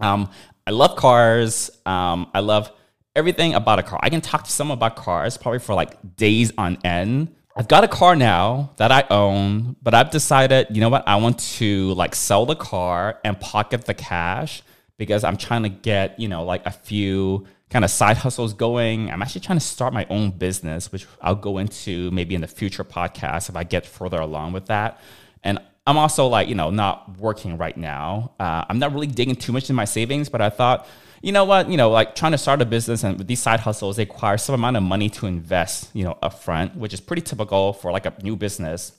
Um, 0.00 0.30
I 0.66 0.72
love 0.72 0.96
cars. 0.96 1.70
Um, 1.86 2.30
I 2.34 2.40
love 2.40 2.70
everything 3.14 3.54
about 3.54 3.78
a 3.78 3.82
car. 3.82 3.98
I 4.02 4.10
can 4.10 4.20
talk 4.20 4.44
to 4.44 4.50
someone 4.50 4.78
about 4.78 4.96
cars 4.96 5.36
probably 5.36 5.58
for 5.58 5.74
like 5.74 6.16
days 6.16 6.52
on 6.56 6.78
end. 6.84 7.34
I've 7.54 7.68
got 7.68 7.84
a 7.84 7.88
car 7.88 8.16
now 8.16 8.72
that 8.78 8.90
I 8.90 9.04
own, 9.10 9.76
but 9.82 9.94
I've 9.94 10.10
decided, 10.10 10.68
you 10.70 10.80
know 10.80 10.88
what? 10.88 11.06
I 11.06 11.16
want 11.16 11.38
to 11.58 11.92
like 11.94 12.14
sell 12.14 12.46
the 12.46 12.56
car 12.56 13.20
and 13.24 13.38
pocket 13.38 13.84
the 13.84 13.94
cash 13.94 14.62
because 14.96 15.22
I'm 15.22 15.36
trying 15.36 15.64
to 15.64 15.68
get, 15.68 16.18
you 16.18 16.28
know, 16.28 16.44
like 16.44 16.64
a 16.64 16.70
few 16.70 17.46
kind 17.68 17.84
of 17.84 17.90
side 17.90 18.16
hustles 18.16 18.54
going. 18.54 19.10
I'm 19.10 19.20
actually 19.20 19.42
trying 19.42 19.58
to 19.58 19.64
start 19.64 19.92
my 19.92 20.06
own 20.08 20.30
business, 20.30 20.90
which 20.90 21.06
I'll 21.20 21.34
go 21.34 21.58
into 21.58 22.10
maybe 22.10 22.34
in 22.34 22.40
the 22.40 22.46
future 22.48 22.84
podcast 22.84 23.50
if 23.50 23.56
I 23.56 23.64
get 23.64 23.84
further 23.84 24.20
along 24.20 24.52
with 24.52 24.66
that. 24.66 25.00
And 25.42 25.58
I'm 25.86 25.98
also 25.98 26.26
like, 26.28 26.48
you 26.48 26.54
know, 26.54 26.70
not 26.70 27.18
working 27.18 27.58
right 27.58 27.76
now. 27.76 28.32
Uh, 28.38 28.64
I'm 28.68 28.78
not 28.78 28.92
really 28.92 29.08
digging 29.08 29.34
too 29.34 29.52
much 29.52 29.68
in 29.68 29.74
my 29.74 29.84
savings, 29.84 30.28
but 30.28 30.40
I 30.40 30.48
thought, 30.48 30.86
you 31.22 31.32
know 31.32 31.44
what, 31.44 31.68
you 31.68 31.76
know, 31.76 31.90
like 31.90 32.14
trying 32.14 32.32
to 32.32 32.38
start 32.38 32.62
a 32.62 32.64
business 32.64 33.04
and 33.04 33.18
with 33.18 33.26
these 33.26 33.40
side 33.40 33.60
hustles, 33.60 33.96
they 33.96 34.04
require 34.04 34.38
some 34.38 34.54
amount 34.54 34.76
of 34.76 34.82
money 34.82 35.08
to 35.10 35.26
invest, 35.26 35.90
you 35.92 36.04
know, 36.04 36.18
upfront, 36.22 36.76
which 36.76 36.92
is 36.92 37.00
pretty 37.00 37.22
typical 37.22 37.72
for 37.72 37.90
like 37.92 38.06
a 38.06 38.14
new 38.22 38.36
business. 38.36 38.92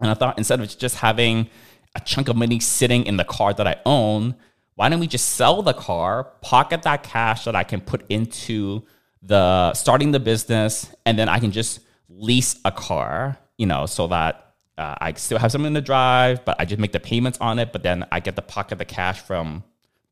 And 0.00 0.10
I 0.10 0.14
thought 0.14 0.38
instead 0.38 0.60
of 0.60 0.78
just 0.78 0.96
having 0.96 1.48
a 1.94 2.00
chunk 2.00 2.28
of 2.28 2.36
money 2.36 2.60
sitting 2.60 3.04
in 3.04 3.16
the 3.16 3.24
car 3.24 3.52
that 3.54 3.66
I 3.66 3.76
own, 3.84 4.34
why 4.74 4.88
don't 4.88 5.00
we 5.00 5.06
just 5.06 5.30
sell 5.30 5.62
the 5.62 5.74
car, 5.74 6.24
pocket 6.40 6.82
that 6.82 7.02
cash 7.02 7.44
that 7.44 7.54
I 7.54 7.64
can 7.64 7.80
put 7.80 8.04
into 8.08 8.82
the 9.22 9.72
starting 9.74 10.12
the 10.12 10.20
business, 10.20 10.92
and 11.06 11.18
then 11.18 11.28
I 11.28 11.38
can 11.38 11.52
just 11.52 11.80
lease 12.08 12.58
a 12.64 12.72
car, 12.72 13.38
you 13.58 13.66
know, 13.66 13.86
so 13.86 14.08
that 14.08 14.51
uh, 14.78 14.96
I 15.00 15.12
still 15.14 15.38
have 15.38 15.52
something 15.52 15.74
to 15.74 15.80
drive, 15.80 16.44
but 16.44 16.56
I 16.58 16.64
just 16.64 16.80
make 16.80 16.92
the 16.92 17.00
payments 17.00 17.38
on 17.40 17.58
it, 17.58 17.72
but 17.72 17.82
then 17.82 18.06
I 18.10 18.20
get 18.20 18.36
the 18.36 18.42
pocket 18.42 18.78
the 18.78 18.84
cash 18.84 19.20
from 19.20 19.64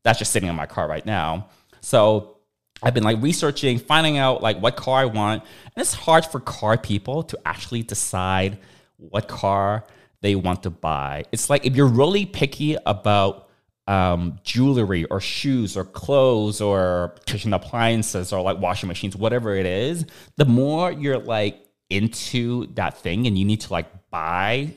that's 0.03 0.19
just 0.19 0.31
sitting 0.31 0.49
in 0.49 0.55
my 0.55 0.65
car 0.65 0.87
right 0.87 1.05
now. 1.05 1.49
So 1.81 2.37
I've 2.83 2.93
been 2.93 3.03
like 3.03 3.21
researching, 3.21 3.77
finding 3.77 4.17
out 4.17 4.41
like 4.41 4.59
what 4.59 4.75
car 4.75 5.01
I 5.01 5.05
want. 5.05 5.43
And 5.43 5.81
it's 5.81 5.93
hard 5.93 6.25
for 6.25 6.39
car 6.39 6.77
people 6.77 7.23
to 7.23 7.39
actually 7.45 7.83
decide 7.83 8.57
what 8.97 9.27
car 9.27 9.85
they 10.21 10.35
want 10.35 10.63
to 10.63 10.69
buy. 10.69 11.25
It's 11.31 11.49
like 11.49 11.65
if 11.65 11.75
you're 11.75 11.87
really 11.87 12.25
picky 12.25 12.77
about 12.85 13.49
um, 13.87 14.39
jewelry 14.43 15.05
or 15.05 15.19
shoes 15.19 15.75
or 15.75 15.83
clothes 15.83 16.61
or 16.61 17.15
kitchen 17.25 17.53
appliances 17.53 18.31
or 18.31 18.41
like 18.41 18.59
washing 18.59 18.87
machines, 18.87 19.15
whatever 19.15 19.55
it 19.55 19.65
is, 19.65 20.05
the 20.37 20.45
more 20.45 20.91
you're 20.91 21.19
like 21.19 21.63
into 21.91 22.67
that 22.75 22.97
thing 22.97 23.27
and 23.27 23.37
you 23.37 23.45
need 23.45 23.61
to 23.61 23.71
like 23.71 24.09
buy 24.09 24.71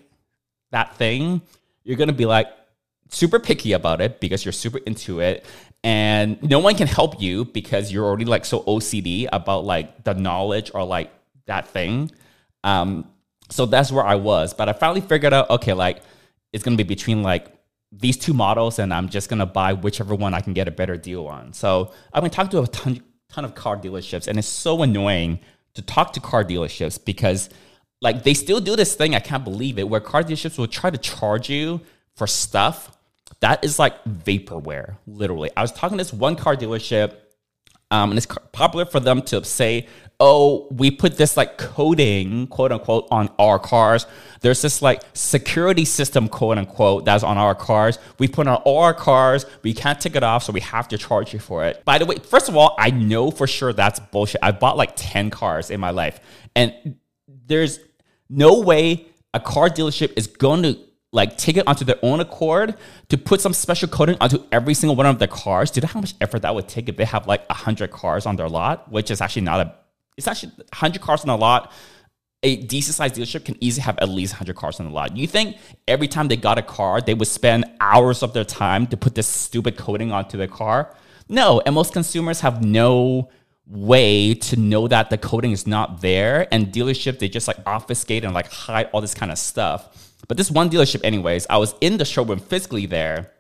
that 0.71 0.97
thing, 0.97 1.41
you're 1.85 1.97
gonna 1.97 2.13
be 2.13 2.27
like, 2.27 2.49
super 3.11 3.39
picky 3.39 3.73
about 3.73 4.01
it 4.01 4.19
because 4.19 4.45
you're 4.45 4.53
super 4.53 4.79
into 4.79 5.21
it 5.21 5.45
and 5.85 6.43
no 6.43 6.59
one 6.59 6.75
can 6.75 6.87
help 6.87 7.21
you 7.21 7.45
because 7.45 7.93
you're 7.93 8.07
already 8.07 8.25
like 8.25 8.47
so 8.47 8.61
OCD 8.63 9.29
about 9.31 9.65
like 9.65 10.03
the 10.03 10.15
knowledge 10.15 10.71
or 10.75 10.83
like 10.83 11.13
that 11.47 11.69
thing. 11.69 12.11
Um, 12.65 13.07
so 13.51 13.67
that's 13.67 13.93
where 13.93 14.05
I 14.05 14.15
was. 14.15 14.55
But 14.55 14.71
I 14.71 14.73
finally 14.73 15.03
figured 15.03 15.35
out, 15.35 15.51
okay, 15.51 15.75
like 15.75 16.01
it's 16.55 16.65
gonna 16.65 16.79
be 16.79 16.85
between 16.85 17.23
like 17.23 17.49
these 17.93 18.17
two 18.17 18.33
models, 18.33 18.79
and 18.79 18.95
I'm 18.95 19.11
just 19.11 19.29
gonna 19.29 19.45
buy 19.45 19.75
whichever 19.75 20.15
one 20.15 20.33
I 20.33 20.41
can 20.41 20.55
get 20.55 20.69
a 20.69 20.71
better 20.71 20.97
deal 20.97 21.27
on. 21.27 21.53
So 21.53 21.93
I've 22.15 22.23
been 22.23 22.31
talking 22.31 22.51
to 22.53 22.63
a 22.63 22.67
ton, 22.67 23.03
ton 23.29 23.45
of 23.45 23.55
car 23.55 23.77
dealerships, 23.77 24.27
and 24.27 24.39
it's 24.39 24.49
so 24.49 24.83
annoying 24.83 25.39
to 25.75 25.83
talk 25.83 26.13
to 26.15 26.21
car 26.21 26.45
dealerships 26.45 27.03
because 27.05 27.51
like 28.01 28.23
they 28.23 28.35
still 28.35 28.61
do 28.61 28.77
this 28.77 28.95
thing, 28.95 29.15
I 29.15 29.21
can't 29.21 29.45
believe 29.45 29.79
it, 29.79 29.89
where 29.89 30.01
car 30.01 30.23
dealerships 30.23 30.59
will 30.59 30.69
try 30.69 30.91
to 30.91 30.99
charge 30.99 31.49
you 31.49 31.81
for 32.15 32.27
stuff 32.27 32.95
that 33.41 33.65
is 33.65 33.79
like 33.79 34.03
vaporware, 34.05 34.97
literally. 35.07 35.51
I 35.57 35.63
was 35.63 35.73
talking 35.73 35.99
to 35.99 36.05
this 36.05 36.13
one 36.13 36.37
car 36.37 36.57
dealership, 36.57 37.15
um, 37.91 38.11
and 38.11 38.17
it's 38.17 38.27
popular 38.53 38.87
for 38.87 39.01
them 39.01 39.23
to 39.23 39.45
say, 39.45 39.87
oh, 40.27 40.67
we 40.71 40.91
put 40.91 41.19
this 41.19 41.37
like 41.37 41.59
coding, 41.59 42.47
quote 42.47 42.73
unquote, 42.73 43.07
on 43.11 43.29
our 43.39 43.59
cars. 43.59 44.07
There's 44.41 44.63
this 44.63 44.81
like 44.81 45.03
security 45.13 45.85
system, 45.85 46.29
quote 46.29 46.57
unquote, 46.57 47.05
that's 47.05 47.23
on 47.23 47.37
our 47.37 47.55
cars. 47.55 47.99
We 48.19 48.27
put 48.29 48.47
on 48.47 48.57
all 48.65 48.83
our 48.83 48.95
cars. 48.95 49.45
We 49.63 49.75
can't 49.75 50.01
take 50.01 50.17
it 50.17 50.23
off, 50.23 50.43
so 50.45 50.53
we 50.55 50.61
have 50.61 50.89
to 50.89 50.99
charge 50.99 51.35
you 51.35 51.39
for 51.39 51.67
it. 51.67 51.85
By 51.85 51.99
the 51.99 52.07
way, 52.07 52.17
first 52.17 52.49
of 52.49 52.57
all, 52.57 52.75
I 52.79 52.91
know 52.91 53.31
for 53.31 53.47
sure 53.47 53.75
that's 53.75 54.01
bullshit. 54.01 54.41
I 54.43 54.53
bought 54.53 54.79
like 54.79 54.93
10 54.97 55.29
cars 55.29 55.71
in 55.71 55.79
my 55.79 55.91
life, 55.91 56.21
and 56.57 56.97
there's 57.29 57.81
no 58.31 58.61
way 58.61 59.07
a 59.35 59.41
car 59.41 59.69
dealership 59.69 60.15
is 60.17 60.27
going 60.27 60.63
to 60.63 60.79
like 61.13 61.37
take 61.37 61.59
it 61.59 61.69
onto 61.69 61.85
their 61.85 61.99
own 62.03 62.21
accord 62.21 62.77
to 63.11 63.19
put 63.19 63.43
some 63.43 63.53
special 63.53 63.89
coating 63.89 64.17
onto 64.23 64.43
every 64.51 64.73
single 64.73 64.97
one 64.97 65.05
of 65.05 65.19
their 65.19 65.29
cars. 65.29 65.71
Do 65.71 65.79
you 65.79 65.83
know 65.83 65.93
how 65.93 66.01
much 66.01 66.15
effort 66.23 66.41
that 66.41 66.55
would 66.55 66.67
take 66.67 66.89
if 66.89 66.97
they 66.97 67.05
have 67.05 67.27
like 67.27 67.47
hundred 67.51 67.91
cars 67.91 68.25
on 68.25 68.37
their 68.37 68.49
lot, 68.49 68.91
which 68.91 69.11
is 69.11 69.21
actually 69.21 69.43
not 69.43 69.61
a. 69.61 69.75
It's 70.17 70.29
actually 70.29 70.53
hundred 70.73 71.03
cars 71.03 71.25
in 71.25 71.31
a 71.31 71.37
lot. 71.37 71.73
A 72.43 72.57
decent 72.57 72.95
sized 72.95 73.15
dealership 73.15 73.47
can 73.47 73.57
easily 73.61 73.83
have 73.85 73.99
at 73.99 74.09
least 74.11 74.35
100 74.35 74.55
cars 74.55 74.79
in 74.79 74.87
the 74.87 74.93
lot. 74.93 75.17
You 75.17 75.27
think 75.27 75.57
every 75.89 76.09
time 76.09 76.29
they 76.29 76.37
got 76.37 76.59
a 76.59 76.63
car, 76.63 77.01
they 77.01 77.15
would 77.15 77.29
spend 77.29 77.65
hours 77.81 78.23
of 78.23 78.35
their 78.35 78.45
time 78.45 78.87
to 78.89 78.99
put 78.99 79.15
this 79.15 79.27
stupid 79.27 79.79
coating 79.79 80.13
onto 80.13 80.37
the 80.37 80.47
car? 80.47 80.95
No, 81.27 81.63
and 81.65 81.75
most 81.75 81.95
consumers 81.95 82.41
have 82.41 82.63
no 82.63 83.31
way 83.67 84.35
to 84.35 84.57
know 84.57 84.89
that 84.89 85.09
the 85.09 85.17
coating 85.17 85.53
is 85.53 85.67
not 85.67 86.03
there. 86.03 86.47
And 86.53 86.67
dealership, 86.67 87.19
they 87.19 87.29
just 87.29 87.49
like 87.49 87.57
obfuscate 87.65 88.25
and 88.25 88.35
like 88.35 88.51
hide 88.51 88.91
all 88.93 89.01
this 89.01 89.15
kind 89.15 89.33
of 89.33 89.39
stuff. 89.39 90.13
But 90.29 90.37
this 90.37 90.51
one 90.51 90.71
dealership, 90.71 91.01
anyways, 91.05 91.47
I 91.49 91.57
was 91.57 91.75
in 91.81 91.97
the 91.97 92.05
showroom 92.05 92.39
physically 92.39 92.87
there, 92.87 93.31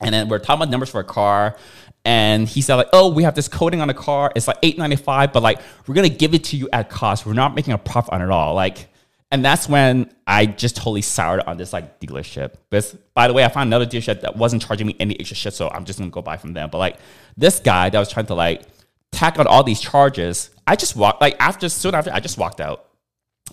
and 0.00 0.14
then 0.14 0.28
we're 0.28 0.38
talking 0.38 0.62
about 0.62 0.70
numbers 0.70 0.90
for 0.90 1.00
a 1.00 1.04
car. 1.04 1.56
And 2.04 2.48
he 2.48 2.62
said, 2.62 2.74
like, 2.74 2.88
oh, 2.92 3.12
we 3.12 3.22
have 3.22 3.34
this 3.34 3.46
coating 3.46 3.80
on 3.80 3.88
the 3.88 3.94
car. 3.94 4.32
It's 4.34 4.48
like 4.48 4.58
eight 4.62 4.76
ninety 4.76 4.96
five, 4.96 5.32
but 5.32 5.42
like 5.42 5.60
we're 5.86 5.94
gonna 5.94 6.08
give 6.08 6.34
it 6.34 6.44
to 6.44 6.56
you 6.56 6.68
at 6.72 6.90
cost. 6.90 7.24
We're 7.24 7.32
not 7.32 7.54
making 7.54 7.74
a 7.74 7.78
profit 7.78 8.12
on 8.12 8.20
it 8.20 8.24
at 8.24 8.30
all. 8.30 8.54
Like, 8.54 8.88
and 9.30 9.44
that's 9.44 9.68
when 9.68 10.12
I 10.26 10.46
just 10.46 10.76
totally 10.76 11.02
soured 11.02 11.40
on 11.40 11.56
this 11.56 11.72
like 11.72 12.00
dealership. 12.00 12.54
But 12.70 12.94
by 13.14 13.28
the 13.28 13.34
way, 13.34 13.44
I 13.44 13.48
found 13.48 13.68
another 13.68 13.86
dealership 13.86 14.22
that 14.22 14.36
wasn't 14.36 14.62
charging 14.62 14.86
me 14.88 14.96
any 14.98 15.18
extra 15.18 15.36
shit, 15.36 15.54
so 15.54 15.68
I'm 15.70 15.84
just 15.84 15.98
gonna 16.00 16.10
go 16.10 16.22
buy 16.22 16.36
from 16.36 16.54
them. 16.54 16.70
But 16.70 16.78
like 16.78 16.96
this 17.36 17.60
guy 17.60 17.88
that 17.88 17.98
was 17.98 18.10
trying 18.10 18.26
to 18.26 18.34
like 18.34 18.62
tack 19.12 19.38
on 19.38 19.46
all 19.46 19.62
these 19.62 19.80
charges, 19.80 20.50
I 20.66 20.74
just 20.74 20.96
walked 20.96 21.20
like 21.20 21.36
after 21.38 21.68
soon 21.68 21.94
after 21.94 22.12
I 22.12 22.18
just 22.18 22.36
walked 22.36 22.60
out. 22.60 22.88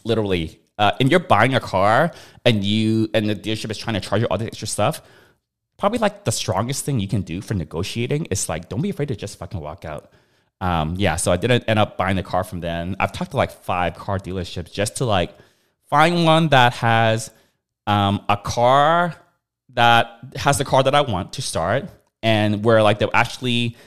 Literally, 0.05 0.59
uh, 0.79 0.93
and 0.99 1.11
you're 1.11 1.19
buying 1.19 1.53
a 1.53 1.59
car 1.59 2.11
and 2.45 2.63
you 2.63 3.09
and 3.13 3.29
the 3.29 3.35
dealership 3.35 3.69
is 3.69 3.77
trying 3.77 3.95
to 3.95 3.99
charge 3.99 4.21
you 4.21 4.27
all 4.31 4.37
the 4.37 4.45
extra 4.45 4.67
stuff, 4.67 5.01
probably 5.79 5.99
like 5.99 6.25
the 6.25 6.31
strongest 6.31 6.85
thing 6.85 6.99
you 6.99 7.07
can 7.07 7.21
do 7.21 7.41
for 7.41 7.53
negotiating 7.53 8.25
is 8.25 8.49
like 8.49 8.69
don't 8.69 8.81
be 8.81 8.89
afraid 8.89 9.07
to 9.07 9.15
just 9.15 9.39
fucking 9.39 9.59
walk 9.59 9.85
out. 9.85 10.11
Um, 10.61 10.95
yeah, 10.97 11.15
so 11.15 11.31
I 11.31 11.37
didn't 11.37 11.63
end 11.67 11.79
up 11.79 11.97
buying 11.97 12.17
the 12.17 12.23
car 12.23 12.43
from 12.43 12.59
them. 12.59 12.95
I've 12.99 13.13
talked 13.13 13.31
to 13.31 13.37
like 13.37 13.51
five 13.51 13.95
car 13.95 14.19
dealerships 14.19 14.71
just 14.71 14.97
to 14.97 15.05
like 15.05 15.31
find 15.89 16.25
one 16.25 16.49
that 16.49 16.73
has 16.73 17.31
um, 17.87 18.23
a 18.27 18.37
car 18.37 19.15
that 19.73 20.19
has 20.35 20.57
the 20.57 20.65
car 20.65 20.83
that 20.83 20.93
I 20.93 21.01
want 21.01 21.33
to 21.33 21.41
start, 21.41 21.85
and 22.21 22.63
where 22.63 22.83
like 22.83 22.99
they'll 22.99 23.09
actually 23.13 23.77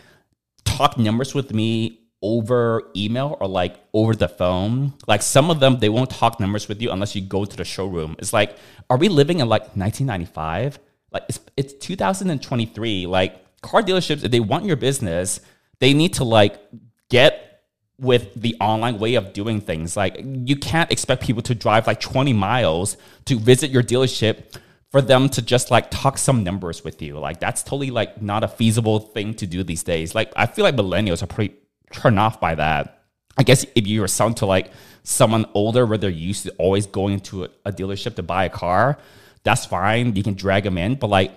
talk 0.65 0.97
numbers 0.97 1.35
with 1.35 1.53
me 1.53 1.99
over 2.23 2.85
email 2.97 3.37
or 3.41 3.49
like 3.49 3.77
over 3.93 4.15
the 4.15 4.29
phone. 4.29 4.95
Like 5.07 5.23
some 5.23 5.51
of 5.51 5.61
them, 5.61 5.79
they 5.79 5.89
won't 5.89 6.09
talk 6.09 6.41
numbers 6.41 6.69
with 6.69 6.81
you 6.81 6.91
unless 6.91 7.15
you 7.15 7.21
go 7.21 7.45
to 7.45 7.57
the 7.57 7.65
showroom. 7.65 8.17
It's 8.19 8.33
like, 8.33 8.57
are 8.89 8.97
we 8.97 9.09
living 9.09 9.41
in 9.41 9.49
like 9.49 9.63
1995? 9.77 10.79
Like 11.13 11.25
it's, 11.29 11.41
it's 11.57 11.73
2023. 11.75 13.07
Like 13.07 13.61
car 13.63 13.83
dealerships, 13.83 14.25
if 14.25 14.31
they 14.31 14.41
want 14.41 14.65
your 14.65 14.77
business, 14.77 15.41
they 15.81 15.95
need 15.95 16.15
to 16.15 16.25
like 16.25 16.59
get 17.09 17.65
with 17.99 18.35
the 18.35 18.57
online 18.61 18.99
way 18.99 19.15
of 19.15 19.33
doing 19.33 19.61
things. 19.61 19.97
Like 19.97 20.17
you 20.23 20.57
can't 20.57 20.91
expect 20.91 21.23
people 21.23 21.43
to 21.43 21.55
drive 21.55 21.87
like 21.87 22.01
20 22.01 22.33
miles 22.33 22.97
to 23.27 23.39
visit 23.39 23.71
your 23.71 23.83
dealership 23.83 24.59
for 24.91 25.01
them 25.01 25.29
to 25.31 25.41
just 25.41 25.71
like 25.71 25.91
talk 25.91 26.19
some 26.19 26.43
numbers 26.43 26.85
with 26.85 27.01
you. 27.01 27.19
Like 27.19 27.41
that's 27.41 27.63
totally 27.63 27.91
like 27.91 28.21
not 28.21 28.45
a 28.45 28.49
feasible 28.49 28.99
thing 28.99 29.35
to 29.35 29.47
do 29.47 29.63
these 29.63 29.83
days. 29.83 30.15
Like 30.15 30.33
I 30.37 30.47
feel 30.47 30.65
like 30.65 30.77
millennials 30.77 31.23
are 31.23 31.27
pretty 31.27 31.55
turned 31.93 32.19
off 32.19 32.41
by 32.41 32.55
that. 32.57 33.05
I 33.39 33.43
guess 33.43 33.65
if 33.75 33.87
you 33.87 34.01
were 34.01 34.09
selling 34.09 34.35
to 34.35 34.47
like 34.47 34.71
someone 35.05 35.47
older 35.55 35.87
where 35.87 35.97
they're 35.97 36.11
used 36.11 36.45
to 36.45 36.53
always 36.59 36.87
going 36.87 37.21
to 37.21 37.45
a, 37.45 37.49
a 37.67 37.73
dealership 37.73 38.17
to 38.17 38.23
buy 38.23 38.45
a 38.45 38.51
car, 38.51 38.99
that's 39.45 39.67
fine. 39.67 40.15
You 40.17 40.23
can 40.23 40.35
drag 40.35 40.65
them 40.65 40.79
in. 40.79 40.95
But 40.97 41.09
like 41.09 41.33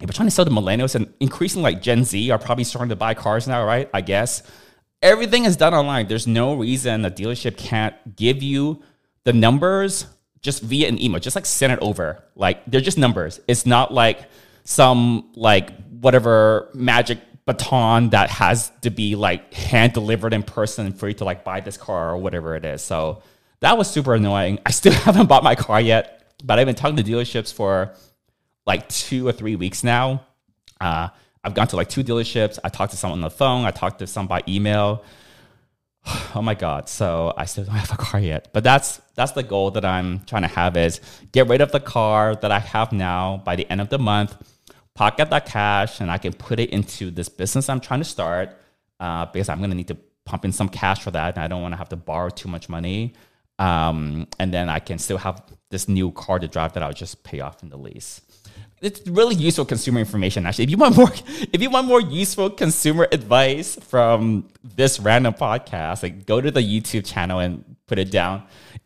if 0.00 0.08
we're 0.08 0.12
trying 0.12 0.28
to 0.28 0.34
sell 0.34 0.44
to 0.44 0.50
millennials 0.50 0.94
and 0.94 1.12
increasingly 1.20 1.72
like 1.72 1.82
Gen 1.82 2.04
Z 2.04 2.30
are 2.30 2.38
probably 2.38 2.64
starting 2.64 2.90
to 2.90 2.96
buy 2.96 3.14
cars 3.14 3.46
now, 3.46 3.64
right? 3.64 3.88
I 3.94 4.00
guess 4.00 4.42
everything 5.02 5.44
is 5.44 5.56
done 5.56 5.74
online. 5.74 6.08
There's 6.08 6.26
no 6.26 6.54
reason 6.54 7.04
a 7.04 7.10
dealership 7.10 7.56
can't 7.56 8.16
give 8.16 8.42
you 8.42 8.82
the 9.24 9.32
numbers 9.32 10.06
just 10.40 10.62
via 10.62 10.88
an 10.88 11.00
email, 11.00 11.20
just 11.20 11.36
like 11.36 11.46
send 11.46 11.72
it 11.72 11.78
over. 11.80 12.22
Like 12.36 12.64
they're 12.66 12.80
just 12.80 12.98
numbers. 12.98 13.40
It's 13.48 13.66
not 13.66 13.92
like 13.92 14.28
some 14.64 15.30
like 15.34 15.70
whatever 15.88 16.70
magic 16.74 17.18
baton 17.46 18.10
that 18.10 18.30
has 18.30 18.72
to 18.82 18.90
be 18.90 19.16
like 19.16 19.52
hand 19.52 19.92
delivered 19.92 20.32
in 20.32 20.42
person 20.42 20.92
for 20.92 21.08
you 21.08 21.14
to 21.14 21.24
like 21.24 21.44
buy 21.44 21.60
this 21.60 21.76
car 21.76 22.10
or 22.10 22.18
whatever 22.18 22.56
it 22.56 22.64
is. 22.64 22.82
So 22.82 23.22
that 23.60 23.78
was 23.78 23.88
super 23.90 24.14
annoying. 24.14 24.58
I 24.66 24.70
still 24.70 24.92
haven't 25.06 25.26
bought 25.26 25.42
my 25.44 25.54
car 25.54 25.80
yet, 25.80 26.23
but 26.44 26.58
I've 26.58 26.66
been 26.66 26.74
talking 26.74 26.96
to 26.96 27.02
dealerships 27.02 27.52
for 27.52 27.94
like 28.66 28.88
two 28.88 29.26
or 29.26 29.32
three 29.32 29.56
weeks 29.56 29.82
now. 29.82 30.24
Uh, 30.80 31.08
I've 31.42 31.54
gone 31.54 31.66
to 31.68 31.76
like 31.76 31.88
two 31.88 32.04
dealerships. 32.04 32.58
I 32.62 32.68
talked 32.68 32.92
to 32.92 32.96
someone 32.96 33.18
on 33.18 33.22
the 33.22 33.30
phone. 33.30 33.64
I 33.64 33.70
talked 33.70 33.98
to 33.98 34.06
some 34.06 34.26
by 34.26 34.42
email. 34.46 35.04
oh 36.34 36.42
my 36.42 36.54
god 36.54 36.88
so 36.88 37.32
i 37.36 37.44
still 37.44 37.64
don't 37.64 37.74
have 37.74 37.92
a 37.92 37.96
car 37.96 38.20
yet 38.20 38.48
but 38.52 38.62
that's 38.62 39.00
that's 39.14 39.32
the 39.32 39.42
goal 39.42 39.70
that 39.70 39.84
i'm 39.84 40.20
trying 40.26 40.42
to 40.42 40.48
have 40.48 40.76
is 40.76 41.00
get 41.32 41.48
rid 41.48 41.60
of 41.60 41.72
the 41.72 41.80
car 41.80 42.36
that 42.36 42.50
i 42.50 42.58
have 42.58 42.92
now 42.92 43.40
by 43.44 43.56
the 43.56 43.68
end 43.70 43.80
of 43.80 43.88
the 43.88 43.98
month 43.98 44.36
pocket 44.94 45.30
that 45.30 45.46
cash 45.46 46.00
and 46.00 46.10
i 46.10 46.18
can 46.18 46.32
put 46.32 46.60
it 46.60 46.70
into 46.70 47.10
this 47.10 47.28
business 47.28 47.68
i'm 47.68 47.80
trying 47.80 48.00
to 48.00 48.04
start 48.04 48.56
uh, 49.00 49.24
because 49.26 49.48
i'm 49.48 49.58
going 49.58 49.70
to 49.70 49.76
need 49.76 49.88
to 49.88 49.96
pump 50.24 50.44
in 50.44 50.52
some 50.52 50.68
cash 50.68 51.02
for 51.02 51.10
that 51.10 51.34
and 51.36 51.42
i 51.42 51.48
don't 51.48 51.62
want 51.62 51.72
to 51.72 51.78
have 51.78 51.88
to 51.88 51.96
borrow 51.96 52.28
too 52.28 52.48
much 52.48 52.68
money 52.68 53.14
um, 53.58 54.26
and 54.38 54.52
then 54.52 54.68
i 54.68 54.78
can 54.78 54.98
still 54.98 55.18
have 55.18 55.42
this 55.70 55.88
new 55.88 56.10
car 56.12 56.38
to 56.38 56.48
drive 56.48 56.72
that 56.72 56.82
i'll 56.82 56.92
just 56.92 57.22
pay 57.24 57.40
off 57.40 57.62
in 57.62 57.68
the 57.68 57.76
lease. 57.76 58.20
It's 58.80 59.06
really 59.08 59.34
useful 59.34 59.64
consumer 59.64 59.98
information 59.98 60.44
actually. 60.44 60.64
If 60.64 60.70
you 60.70 60.76
want 60.76 60.96
more 60.96 61.10
if 61.52 61.62
you 61.62 61.70
want 61.70 61.86
more 61.86 62.00
useful 62.00 62.50
consumer 62.50 63.08
advice 63.12 63.76
from 63.76 64.48
this 64.62 65.00
random 65.00 65.32
podcast 65.34 66.02
like 66.02 66.26
go 66.26 66.40
to 66.40 66.50
the 66.50 66.60
youtube 66.60 67.06
channel 67.06 67.38
and 67.38 67.64
put 67.86 67.98
it 67.98 68.10
down 68.10 68.42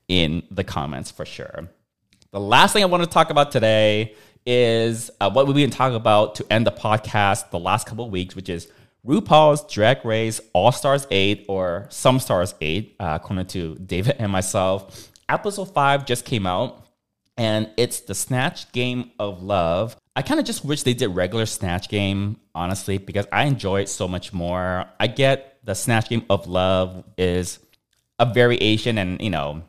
in 0.06 0.42
the 0.50 0.64
comments 0.64 1.10
for 1.10 1.24
sure. 1.24 1.68
The 2.30 2.40
last 2.40 2.72
thing 2.74 2.82
i 2.82 2.86
want 2.86 3.02
to 3.02 3.08
talk 3.08 3.30
about 3.30 3.50
today 3.50 4.14
is 4.46 5.10
uh, 5.20 5.30
what 5.30 5.46
we've 5.46 5.56
been 5.56 5.70
talking 5.70 5.96
about 5.96 6.36
to 6.36 6.46
end 6.50 6.66
the 6.66 6.72
podcast 6.72 7.50
the 7.50 7.58
last 7.58 7.86
couple 7.86 8.04
of 8.04 8.12
weeks 8.12 8.36
which 8.36 8.48
is 8.48 8.68
RuPaul's 9.08 9.72
Drag 9.72 10.04
Race 10.04 10.38
All 10.52 10.70
Stars 10.70 11.06
8 11.10 11.46
or 11.48 11.86
Some 11.88 12.20
Stars 12.20 12.54
8, 12.60 12.96
uh, 13.00 13.18
according 13.20 13.46
to 13.46 13.74
David 13.76 14.16
and 14.18 14.30
myself. 14.30 15.10
Episode 15.30 15.72
5 15.72 16.04
just 16.04 16.26
came 16.26 16.46
out 16.46 16.86
and 17.38 17.70
it's 17.78 18.00
the 18.00 18.14
Snatch 18.14 18.70
Game 18.72 19.12
of 19.18 19.42
Love. 19.42 19.96
I 20.14 20.20
kind 20.20 20.38
of 20.38 20.44
just 20.44 20.62
wish 20.62 20.82
they 20.82 20.92
did 20.92 21.08
regular 21.08 21.46
Snatch 21.46 21.88
Game, 21.88 22.38
honestly, 22.54 22.98
because 22.98 23.26
I 23.32 23.44
enjoy 23.44 23.80
it 23.80 23.88
so 23.88 24.08
much 24.08 24.34
more. 24.34 24.84
I 25.00 25.06
get 25.06 25.58
the 25.64 25.74
Snatch 25.74 26.10
Game 26.10 26.26
of 26.28 26.46
Love 26.46 27.04
is 27.16 27.60
a 28.18 28.26
variation, 28.26 28.98
and 28.98 29.20
you 29.22 29.30
know, 29.30 29.62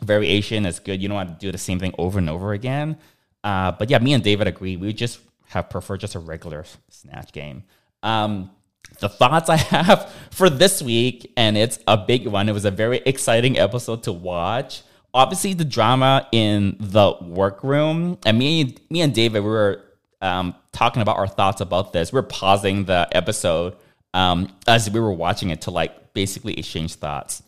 variation 0.00 0.64
is 0.64 0.78
good. 0.78 1.02
You 1.02 1.08
don't 1.08 1.16
want 1.16 1.40
to 1.40 1.46
do 1.46 1.50
the 1.50 1.58
same 1.58 1.80
thing 1.80 1.92
over 1.98 2.18
and 2.18 2.30
over 2.30 2.52
again. 2.52 2.96
Uh, 3.42 3.72
but 3.72 3.90
yeah, 3.90 3.98
me 3.98 4.14
and 4.14 4.22
David 4.22 4.46
agree. 4.46 4.76
We 4.76 4.92
just 4.92 5.18
have 5.48 5.68
preferred 5.68 6.00
just 6.00 6.14
a 6.14 6.20
regular 6.20 6.64
Snatch 6.88 7.32
Game. 7.32 7.64
Um, 8.04 8.52
the 9.00 9.08
thoughts 9.08 9.48
I 9.48 9.56
have 9.56 10.10
for 10.30 10.50
this 10.50 10.82
week, 10.82 11.32
and 11.36 11.56
it's 11.56 11.78
a 11.86 11.96
big 11.96 12.26
one. 12.26 12.48
It 12.48 12.52
was 12.52 12.64
a 12.64 12.70
very 12.70 12.98
exciting 13.04 13.58
episode 13.58 14.02
to 14.04 14.12
watch 14.12 14.82
obviously 15.14 15.54
the 15.54 15.64
drama 15.64 16.28
in 16.32 16.76
the 16.78 17.14
workroom, 17.20 18.18
and 18.24 18.38
me, 18.38 18.76
me 18.90 19.00
and 19.00 19.14
David, 19.14 19.42
we 19.42 19.48
were 19.48 19.84
um, 20.20 20.54
talking 20.72 21.02
about 21.02 21.16
our 21.16 21.26
thoughts 21.26 21.60
about 21.60 21.92
this. 21.92 22.12
We 22.12 22.18
are 22.18 22.24
pausing 22.24 22.84
the 22.84 23.08
episode 23.12 23.76
um, 24.14 24.52
as 24.66 24.90
we 24.90 25.00
were 25.00 25.12
watching 25.12 25.50
it 25.50 25.62
to 25.62 25.70
like 25.70 26.12
basically 26.12 26.58
exchange 26.58 26.94
thoughts. 26.94 27.42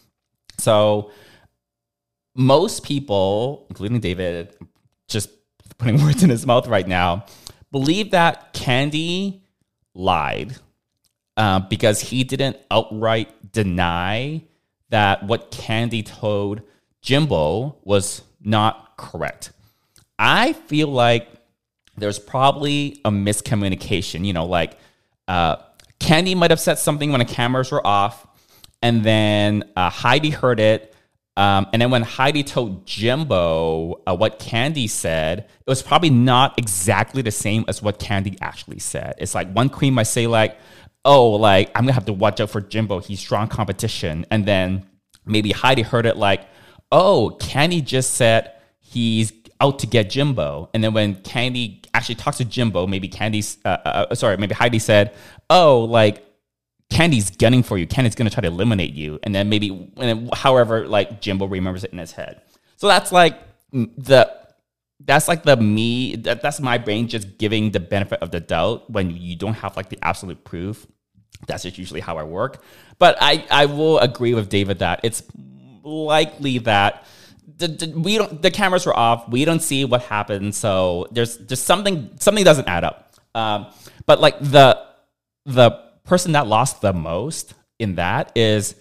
So 0.59 1.11
most 2.35 2.85
people, 2.85 3.67
including 3.71 4.01
David, 4.01 4.55
just 5.09 5.31
putting 5.79 6.03
words 6.05 6.23
in 6.23 6.31
his 6.31 6.47
mouth 6.47 6.67
right 6.67 6.87
now, 6.87 7.27
believe 7.73 8.13
that 8.13 8.53
Kandy 8.53 9.41
lied 9.95 10.57
uh, 11.41 11.59
because 11.59 12.03
he 12.03 12.23
didn't 12.23 12.59
outright 12.71 13.51
deny 13.51 14.43
that 14.91 15.23
what 15.23 15.51
Kandy 15.51 16.05
told 16.05 16.61
Jimbo 17.01 17.77
was 17.83 18.21
not 18.43 18.95
correct. 18.99 19.51
I 20.19 20.53
feel 20.53 20.89
like 20.89 21.31
there's 21.97 22.19
probably 22.19 23.01
a 23.07 23.11
miscommunication. 23.11 24.27
You 24.27 24.35
know, 24.35 24.45
like 24.45 24.77
uh, 25.29 25.57
Kandy 25.99 26.37
might 26.37 26.51
have 26.51 26.61
said 26.61 26.79
something 26.79 27.11
when 27.11 27.21
the 27.21 27.25
cameras 27.25 27.73
were 27.73 27.87
off, 27.87 28.27
and 28.83 29.03
then 29.03 29.65
uh, 29.77 29.89
Heidi 29.89 30.29
heard 30.29 30.61
it. 30.61 30.95
Um, 31.39 31.69
and 31.73 31.81
then 31.81 31.91
when 31.91 32.03
Heidi 32.03 32.43
told 32.43 32.87
Jimbo 32.87 34.03
uh, 34.07 34.15
what 34.15 34.41
Kandy 34.41 34.91
said, 34.91 35.39
it 35.39 35.67
was 35.67 35.81
probably 35.81 36.11
not 36.11 36.59
exactly 36.59 37.23
the 37.23 37.31
same 37.31 37.65
as 37.67 37.81
what 37.81 37.99
Kandy 37.99 38.37
actually 38.43 38.81
said. 38.81 39.15
It's 39.17 39.35
like 39.35 39.51
one 39.53 39.71
queen 39.71 39.95
might 39.95 40.03
say 40.03 40.27
like, 40.27 40.59
"Oh, 41.05 41.31
like 41.31 41.71
I'm 41.75 41.85
gonna 41.85 41.93
have 41.93 42.07
to 42.07 42.13
watch 42.13 42.41
out 42.41 42.51
for 42.51 42.61
Jimbo. 42.61 43.01
He's 43.01 43.21
strong 43.21 43.49
competition," 43.49 44.27
and 44.31 44.47
then 44.47 44.87
maybe 45.25 45.53
Heidi 45.53 45.83
heard 45.83 46.07
it 46.07 46.17
like, 46.17 46.47
oh, 46.93 47.37
Kandy 47.41 47.85
just 47.85 48.15
said 48.15 48.53
he's 48.81 49.33
out 49.61 49.79
to 49.81 49.87
get 49.87 50.11
Jimbo. 50.11 50.71
And 50.75 50.83
then 50.83 50.93
when 50.93 51.17
Kandy 51.17 51.85
actually 51.95 52.17
talks 52.17 52.39
to 52.39 52.45
Jimbo, 52.45 52.87
maybe 52.87 53.09
Kandy's, 53.09 53.59
uh, 53.65 53.77
uh, 53.85 54.07
uh, 54.11 54.15
sorry, 54.15 54.37
maybe 54.37 54.55
Heidi 54.55 54.79
said, 54.79 55.15
oh, 55.49 55.81
like 55.81 56.25
Kandy's 56.91 57.31
gunning 57.31 57.63
for 57.63 57.79
you. 57.79 57.87
Kandy's 57.87 58.15
to 58.15 58.31
try 58.31 58.41
to 58.41 58.49
eliminate 58.49 58.95
you. 58.95 59.21
And 59.23 59.35
then 59.35 59.49
maybe, 59.49 59.69
and 59.69 59.91
then, 59.97 60.31
however, 60.33 60.87
like 60.87 61.21
Jimbo 61.21 61.47
remembers 61.47 61.85
it 61.85 61.93
in 61.93 61.99
his 61.99 62.13
head. 62.13 62.43
So 62.77 62.89
that's 62.89 63.13
like 63.13 63.39
the, 63.73 64.40
that's 65.05 65.29
like 65.29 65.43
the 65.43 65.57
me, 65.57 66.17
that, 66.17 66.43
that's 66.43 66.61
my 66.61 66.79
brain 66.79 67.09
just 67.09 67.39
giving 67.39 67.71
the 67.71 67.81
benefit 67.81 68.21
of 68.21 68.31
the 68.31 68.41
doubt 68.41 68.91
when 68.91 69.17
you 69.17 69.37
don't 69.37 69.55
have 69.55 69.77
like 69.77 69.89
the 69.89 69.99
absolute 70.03 70.45
proof. 70.45 70.87
That's 71.47 71.63
just 71.63 71.79
usually 71.79 72.01
how 72.01 72.19
I 72.19 72.23
work. 72.23 72.63
But 72.99 73.17
I, 73.21 73.47
I 73.51 73.67
will 73.67 73.99
agree 73.99 74.35
with 74.35 74.49
David 74.49 74.81
that 74.81 75.01
it's 75.03 75.23
likely 75.83 76.59
that 76.59 77.07
the, 77.57 77.69
the, 77.69 77.99
we 77.99 78.19
don't 78.19 78.43
the 78.43 78.51
cameras 78.51 78.87
were 78.87 78.97
off. 78.97 79.29
We 79.29 79.45
don't 79.45 79.61
see 79.61 79.85
what 79.85 80.03
happened. 80.03 80.55
So 80.55 81.09
there's 81.13 81.37
just 81.39 81.65
something 81.65 82.11
something 82.19 82.45
doesn't 82.45 82.69
add 82.69 82.85
up. 82.85 83.15
Um, 83.35 83.67
but 84.07 84.21
like 84.21 84.39
the 84.41 84.83
the 85.47 85.71
person 86.05 86.33
that 86.33 86.47
lost 86.47 86.81
the 86.81 86.93
most 86.93 87.55
in 87.79 87.95
that 87.97 88.33
is 88.37 88.75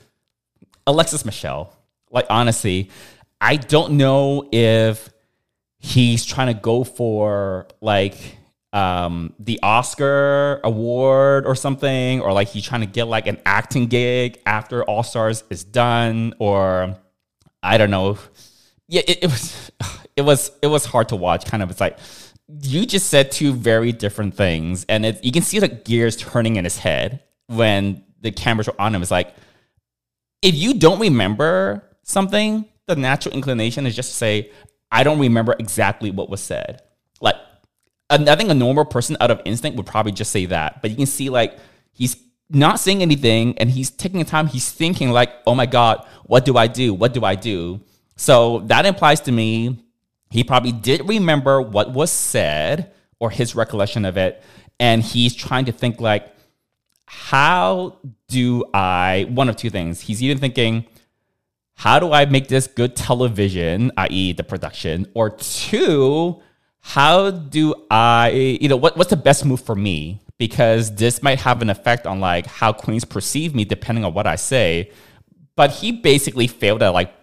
Alexis 0.88 1.26
Michelle. 1.26 1.74
Like 2.12 2.26
honestly, 2.30 2.90
I 3.40 3.56
don't 3.56 3.94
know 3.94 4.50
if 4.52 5.10
he's 5.80 6.26
trying 6.26 6.54
to 6.54 6.60
go 6.60 6.84
for 6.84 7.68
like 7.82 8.38
um 8.72 9.34
the 9.40 9.60
Oscar 9.64 10.60
award 10.64 11.48
or 11.48 11.56
something 11.56 12.22
or 12.22 12.32
like 12.34 12.50
he's 12.50 12.64
trying 12.64 12.82
to 12.82 12.88
get 12.88 13.06
like 13.06 13.26
an 13.26 13.40
acting 13.46 13.88
gig 13.88 14.40
after 14.46 14.84
All 14.84 15.02
Stars 15.02 15.44
is 15.50 15.64
done 15.64 16.36
or 16.38 16.96
I 17.64 17.78
don't 17.78 17.90
know. 17.90 18.18
Yeah, 18.88 19.02
it, 19.08 19.24
it 19.24 19.28
was 19.28 19.72
it 20.16 20.22
was 20.22 20.52
it 20.62 20.68
was 20.68 20.86
hard 20.86 21.10
to 21.10 21.16
watch 21.16 21.46
kind 21.46 21.64
of 21.64 21.72
it's 21.72 21.80
like 21.80 21.98
you 22.62 22.86
just 22.86 23.10
said 23.10 23.32
two 23.32 23.54
very 23.54 23.92
different 23.92 24.36
things 24.36 24.86
and 24.90 25.06
it, 25.06 25.24
you 25.24 25.32
can 25.32 25.44
see 25.44 25.60
the 25.60 25.68
gears 25.68 26.16
turning 26.18 26.56
in 26.56 26.64
his 26.64 26.78
head 26.78 27.22
when 27.48 28.04
the 28.22 28.32
cameras 28.32 28.68
are 28.68 28.76
on 28.80 28.94
him 28.94 29.02
it's 29.04 29.12
like 29.12 29.36
if 30.42 30.56
you 30.56 30.74
don't 30.74 31.00
remember 31.00 31.84
something 32.04 32.66
the 32.88 32.96
natural 32.96 33.36
inclination 33.36 33.86
is 33.86 33.96
just 33.96 34.10
to 34.10 34.16
say 34.16 34.52
I 34.92 35.04
don't 35.04 35.20
remember 35.20 35.56
exactly 35.60 36.12
what 36.12 36.30
was 36.30 36.42
said 36.42 36.82
like 37.22 37.36
I 38.10 38.36
think 38.36 38.50
a 38.50 38.56
normal 38.56 38.86
person 38.86 39.18
out 39.20 39.30
of 39.30 39.42
instinct 39.46 39.78
would 39.78 39.86
probably 39.86 40.12
just 40.12 40.32
say 40.32 40.46
that. 40.48 40.82
But 40.82 40.90
you 40.90 40.98
can 40.98 41.06
see 41.06 41.30
like 41.30 41.58
he's 41.94 42.18
not 42.50 42.80
saying 42.80 43.04
anything 43.04 43.58
and 43.60 43.70
he's 43.70 43.92
taking 43.92 44.24
time. 44.26 44.48
He's 44.48 44.72
thinking 44.72 45.12
like, 45.12 45.32
oh 45.46 45.54
my 45.54 45.68
God, 45.68 46.06
what 46.26 46.44
do 46.44 46.58
I 46.58 46.66
do? 46.68 46.94
What 46.94 47.14
do 47.14 47.24
I 47.24 47.36
do? 47.36 47.82
So 48.16 48.60
that 48.66 48.86
implies 48.86 49.22
to 49.22 49.32
me 49.32 49.86
he 50.32 50.44
probably 50.44 50.72
did 50.72 51.08
remember 51.08 51.62
what 51.62 51.92
was 51.92 52.12
said 52.12 52.92
or 53.20 53.30
his 53.30 53.56
recollection 53.56 54.06
of 54.06 54.18
it. 54.18 54.42
And 54.80 55.04
he's 55.04 55.36
trying 55.36 55.66
to 55.66 55.72
think 55.72 56.00
like, 56.00 56.34
how 57.06 57.98
do 58.28 58.64
I, 58.74 59.28
one 59.30 59.50
of 59.50 59.56
two 59.56 59.70
things. 59.70 60.02
He's 60.02 60.22
either 60.22 60.40
thinking, 60.40 60.86
how 61.80 61.98
do 61.98 62.12
I 62.12 62.26
make 62.26 62.50
this 62.50 62.68
good 62.68 62.94
television, 62.94 63.94
i.e., 63.96 64.34
the 64.34 64.44
production, 64.44 65.08
or 65.14 65.30
two, 65.30 66.42
how 66.82 67.32
do 67.32 67.74
I, 67.90 68.58
you 68.60 68.68
know, 68.68 68.76
what, 68.76 68.98
what's 68.98 69.12
the 69.12 69.16
best 69.16 69.46
move 69.46 69.62
for 69.62 69.78
me? 69.78 70.20
Because 70.38 70.94
this 70.94 71.24
might 71.24 71.40
have 71.40 71.62
an 71.62 71.70
effect 71.70 72.06
on 72.06 72.20
like 72.20 72.48
how 72.48 72.74
queens 72.74 73.06
perceive 73.06 73.56
me 73.56 73.64
depending 73.64 74.04
on 74.04 74.14
what 74.14 74.28
I 74.28 74.36
say. 74.36 74.92
But 75.56 75.72
he 75.72 75.94
basically 75.94 76.48
failed 76.48 76.84
at 76.84 76.90
like, 76.90 77.14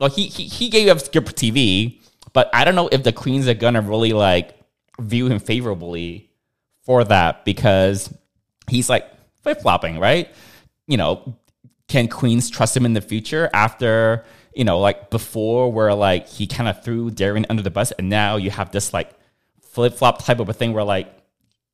well, 0.00 0.10
he, 0.10 0.26
he, 0.26 0.48
he 0.48 0.68
gave 0.68 0.88
up 0.88 0.98
Skip 0.98 1.26
TV, 1.26 2.00
but 2.32 2.50
I 2.52 2.64
don't 2.64 2.74
know 2.74 2.88
if 2.90 3.04
the 3.04 3.12
queens 3.12 3.46
are 3.46 3.54
gonna 3.54 3.82
really 3.82 4.12
like 4.12 4.58
view 4.98 5.28
him 5.28 5.38
favorably 5.38 6.28
for 6.82 7.04
that 7.04 7.44
because 7.44 8.12
he's 8.68 8.90
like 8.90 9.06
flip 9.44 9.60
flopping, 9.60 10.00
right? 10.00 10.28
You 10.88 10.96
know, 10.96 11.36
can 11.92 12.08
queens 12.08 12.48
trust 12.48 12.74
him 12.74 12.86
in 12.86 12.94
the 12.94 13.02
future 13.02 13.50
after 13.52 14.24
you 14.54 14.64
know, 14.64 14.78
like 14.78 15.10
before 15.10 15.72
where 15.72 15.94
like 15.94 16.28
he 16.28 16.46
kind 16.46 16.68
of 16.68 16.82
threw 16.82 17.10
Darienne 17.10 17.46
under 17.48 17.62
the 17.62 17.70
bus, 17.70 17.90
and 17.92 18.08
now 18.08 18.36
you 18.36 18.50
have 18.50 18.70
this 18.70 18.92
like 18.92 19.10
flip 19.60 19.94
flop 19.94 20.24
type 20.24 20.40
of 20.40 20.48
a 20.48 20.52
thing 20.52 20.72
where 20.72 20.84
like 20.84 21.12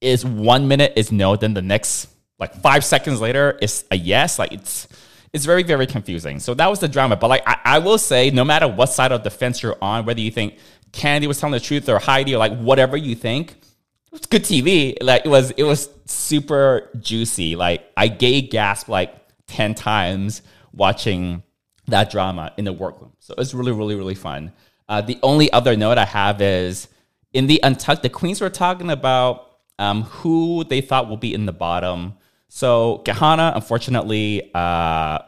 is 0.01 0.25
one 0.25 0.69
minute 0.69 0.93
is 0.97 1.11
no, 1.11 1.37
then 1.37 1.55
the 1.55 1.63
next 1.63 2.09
like 2.39 2.55
five 2.55 2.85
seconds 2.85 3.21
later 3.21 3.59
is 3.61 3.85
a 3.91 3.97
yes. 3.97 4.39
Like 4.39 4.53
it's 4.53 4.89
it's 5.33 5.45
very 5.45 5.63
very 5.63 5.87
confusing. 5.87 6.39
So 6.41 6.55
that 6.55 6.69
was 6.69 6.81
the 6.81 6.89
drama. 6.89 7.17
But 7.17 7.29
like 7.29 7.43
I, 7.47 7.59
I 7.65 7.79
will 7.79 7.99
say, 7.99 8.31
no 8.31 8.45
matter 8.45 8.69
what 8.69 8.87
side 8.87 9.13
of 9.13 9.25
the 9.25 9.31
fence 9.31 9.63
you're 9.63 9.79
on, 9.83 10.05
whether 10.05 10.21
you 10.21 10.31
think 10.31 10.59
Kandy 10.93 11.27
was 11.27 11.41
telling 11.41 11.53
the 11.53 11.61
truth 11.61 11.89
or 11.89 11.99
Heidi 11.99 12.35
or 12.35 12.39
like 12.39 12.57
whatever 12.59 12.97
you 12.97 13.15
think, 13.15 13.53
it 13.53 14.13
was 14.13 14.27
good 14.27 14.45
TV. 14.45 14.97
Like 15.01 15.25
it 15.25 15.29
was 15.29 15.51
it 15.53 15.65
was 15.65 15.89
super 16.07 16.91
juicy. 17.01 17.57
Like 17.57 17.85
I 17.97 18.09
gay 18.09 18.41
gasp 18.41 18.89
like 18.89 19.15
ten 19.49 19.75
times 19.75 20.43
watching 20.73 21.43
that 21.89 22.11
drama 22.11 22.53
in 22.57 22.65
the 22.65 22.73
workroom. 22.73 23.13
So 23.19 23.35
it's 23.39 23.53
really, 23.53 23.73
really, 23.73 23.97
really 23.97 24.15
fun. 24.15 24.53
Uh, 24.89 25.01
the 25.01 25.19
only 25.23 25.53
other 25.53 25.77
note 25.77 25.99
I 25.99 26.05
have 26.05 26.41
is 26.41 26.89
in 27.33 27.47
the 27.47 27.61
Untucked, 27.63 28.03
the 28.03 28.09
queens 28.09 28.41
were 28.41 28.51
talking 28.51 28.91
about 28.91 29.59
um, 29.79 30.03
who 30.03 30.65
they 30.65 30.81
thought 30.81 31.09
will 31.09 31.17
be 31.17 31.35
in 31.35 31.47
the 31.47 31.53
bottom. 31.53 32.15
So 32.49 33.03
Kahanna, 33.05 33.55
unfortunately, 33.55 34.51
uh, 34.55 35.19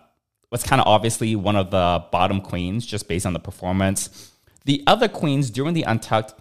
was 0.50 0.62
kind 0.62 0.80
of 0.80 0.87
obviously 0.87 1.37
one 1.37 1.56
of 1.56 1.70
the 1.70 2.04
bottom 2.11 2.40
queens 2.40 2.87
just 2.87 3.09
based 3.09 3.26
on 3.26 3.33
the 3.33 3.38
performance. 3.38 4.30
The 4.64 4.83
other 4.87 5.09
queens 5.09 5.50
during 5.50 5.74
the 5.74 5.83
Untucked 5.83 6.35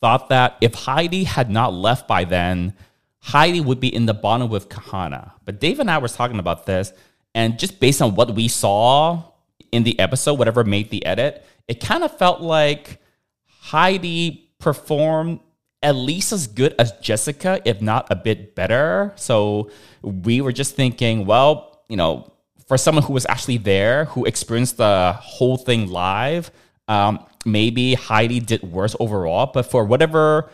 thought 0.00 0.28
that 0.28 0.56
if 0.60 0.74
Heidi 0.74 1.24
had 1.24 1.50
not 1.50 1.72
left 1.72 2.08
by 2.08 2.24
then, 2.24 2.74
Heidi 3.20 3.60
would 3.60 3.80
be 3.80 3.94
in 3.94 4.06
the 4.06 4.14
bottom 4.14 4.48
with 4.48 4.68
Kahanna. 4.68 5.32
But 5.44 5.60
Dave 5.60 5.80
and 5.80 5.90
I 5.90 5.98
were 5.98 6.08
talking 6.08 6.38
about 6.38 6.66
this, 6.66 6.92
and 7.36 7.58
just 7.58 7.78
based 7.78 8.00
on 8.00 8.14
what 8.14 8.34
we 8.34 8.48
saw 8.48 9.22
in 9.70 9.84
the 9.84 9.96
episode, 10.00 10.38
whatever 10.38 10.64
made 10.64 10.88
the 10.88 11.04
edit, 11.04 11.44
it 11.68 11.80
kind 11.80 12.02
of 12.02 12.16
felt 12.16 12.40
like 12.40 12.98
Heidi 13.46 14.50
performed 14.58 15.40
at 15.82 15.94
least 15.94 16.32
as 16.32 16.46
good 16.46 16.74
as 16.78 16.92
Jessica, 17.02 17.60
if 17.66 17.82
not 17.82 18.06
a 18.10 18.16
bit 18.16 18.54
better. 18.54 19.12
So 19.16 19.70
we 20.00 20.40
were 20.40 20.50
just 20.50 20.76
thinking, 20.76 21.26
well, 21.26 21.82
you 21.90 21.96
know, 21.98 22.32
for 22.66 22.78
someone 22.78 23.04
who 23.04 23.12
was 23.12 23.26
actually 23.26 23.58
there, 23.58 24.06
who 24.06 24.24
experienced 24.24 24.78
the 24.78 25.12
whole 25.20 25.58
thing 25.58 25.88
live, 25.88 26.50
um, 26.88 27.22
maybe 27.44 27.94
Heidi 27.94 28.40
did 28.40 28.62
worse 28.62 28.96
overall. 28.98 29.50
But 29.52 29.64
for 29.64 29.84
whatever, 29.84 30.48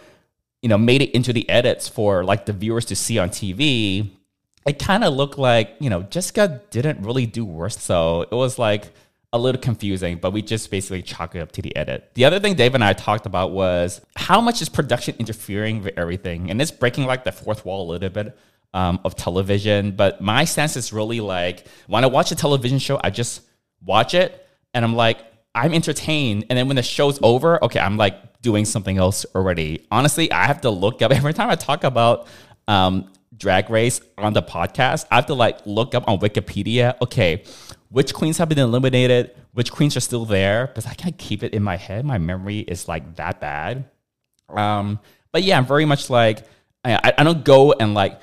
you 0.62 0.68
know, 0.68 0.78
made 0.78 1.00
it 1.00 1.14
into 1.14 1.32
the 1.32 1.48
edits 1.48 1.88
for 1.88 2.24
like 2.24 2.44
the 2.46 2.52
viewers 2.52 2.86
to 2.86 2.96
see 2.96 3.20
on 3.20 3.30
TV, 3.30 4.10
it 4.66 4.78
kind 4.78 5.04
of 5.04 5.14
looked 5.14 5.38
like, 5.38 5.76
you 5.80 5.90
know, 5.90 6.02
Jessica 6.02 6.60
didn't 6.70 7.02
really 7.02 7.26
do 7.26 7.44
worse. 7.44 7.78
So 7.78 8.22
it 8.22 8.34
was 8.34 8.58
like, 8.58 8.92
a 9.32 9.38
little 9.38 9.60
confusing, 9.60 10.18
but 10.18 10.32
we 10.32 10.42
just 10.42 10.70
basically 10.70 11.00
chalk 11.00 11.34
it 11.34 11.40
up 11.40 11.52
to 11.52 11.62
the 11.62 11.74
edit. 11.74 12.10
The 12.14 12.26
other 12.26 12.38
thing 12.38 12.54
Dave 12.54 12.74
and 12.74 12.84
I 12.84 12.92
talked 12.92 13.24
about 13.24 13.52
was 13.52 14.00
how 14.14 14.40
much 14.40 14.60
is 14.60 14.68
production 14.68 15.16
interfering 15.18 15.82
with 15.82 15.94
everything? 15.96 16.50
And 16.50 16.60
it's 16.60 16.70
breaking 16.70 17.06
like 17.06 17.24
the 17.24 17.32
fourth 17.32 17.64
wall 17.64 17.88
a 17.88 17.92
little 17.92 18.10
bit 18.10 18.36
um, 18.74 19.00
of 19.04 19.16
television. 19.16 19.92
But 19.92 20.20
my 20.20 20.44
sense 20.44 20.76
is 20.76 20.92
really 20.92 21.20
like 21.20 21.66
when 21.86 22.04
I 22.04 22.08
watch 22.08 22.30
a 22.30 22.34
television 22.34 22.78
show, 22.78 23.00
I 23.02 23.08
just 23.08 23.40
watch 23.82 24.12
it 24.12 24.46
and 24.74 24.84
I'm 24.84 24.94
like, 24.94 25.24
I'm 25.54 25.72
entertained. 25.72 26.46
And 26.50 26.58
then 26.58 26.66
when 26.66 26.76
the 26.76 26.82
show's 26.82 27.18
over, 27.22 27.62
okay, 27.64 27.80
I'm 27.80 27.96
like 27.96 28.42
doing 28.42 28.66
something 28.66 28.98
else 28.98 29.24
already. 29.34 29.86
Honestly, 29.90 30.30
I 30.30 30.46
have 30.46 30.60
to 30.62 30.70
look 30.70 31.00
up 31.00 31.10
every 31.14 31.32
time 31.32 31.48
I 31.48 31.54
talk 31.54 31.84
about 31.84 32.26
um, 32.68 33.10
drag 33.36 33.70
race 33.70 34.00
on 34.18 34.32
the 34.32 34.42
podcast, 34.42 35.06
I 35.10 35.16
have 35.16 35.26
to 35.26 35.34
like 35.34 35.58
look 35.66 35.94
up 35.94 36.08
on 36.08 36.18
Wikipedia, 36.18 36.94
okay, 37.02 37.44
which 37.88 38.14
queens 38.14 38.38
have 38.38 38.48
been 38.48 38.58
eliminated, 38.58 39.34
which 39.52 39.70
queens 39.70 39.96
are 39.96 40.00
still 40.00 40.24
there, 40.24 40.66
because 40.66 40.86
I 40.86 40.94
can't 40.94 41.16
keep 41.16 41.42
it 41.42 41.54
in 41.54 41.62
my 41.62 41.76
head. 41.76 42.04
My 42.04 42.18
memory 42.18 42.60
is 42.60 42.88
like 42.88 43.16
that 43.16 43.40
bad. 43.40 43.84
Um, 44.48 45.00
but 45.32 45.42
yeah, 45.42 45.58
I'm 45.58 45.66
very 45.66 45.84
much 45.84 46.10
like 46.10 46.44
I, 46.84 47.12
I 47.16 47.24
don't 47.24 47.44
go 47.44 47.72
and 47.72 47.94
like 47.94 48.20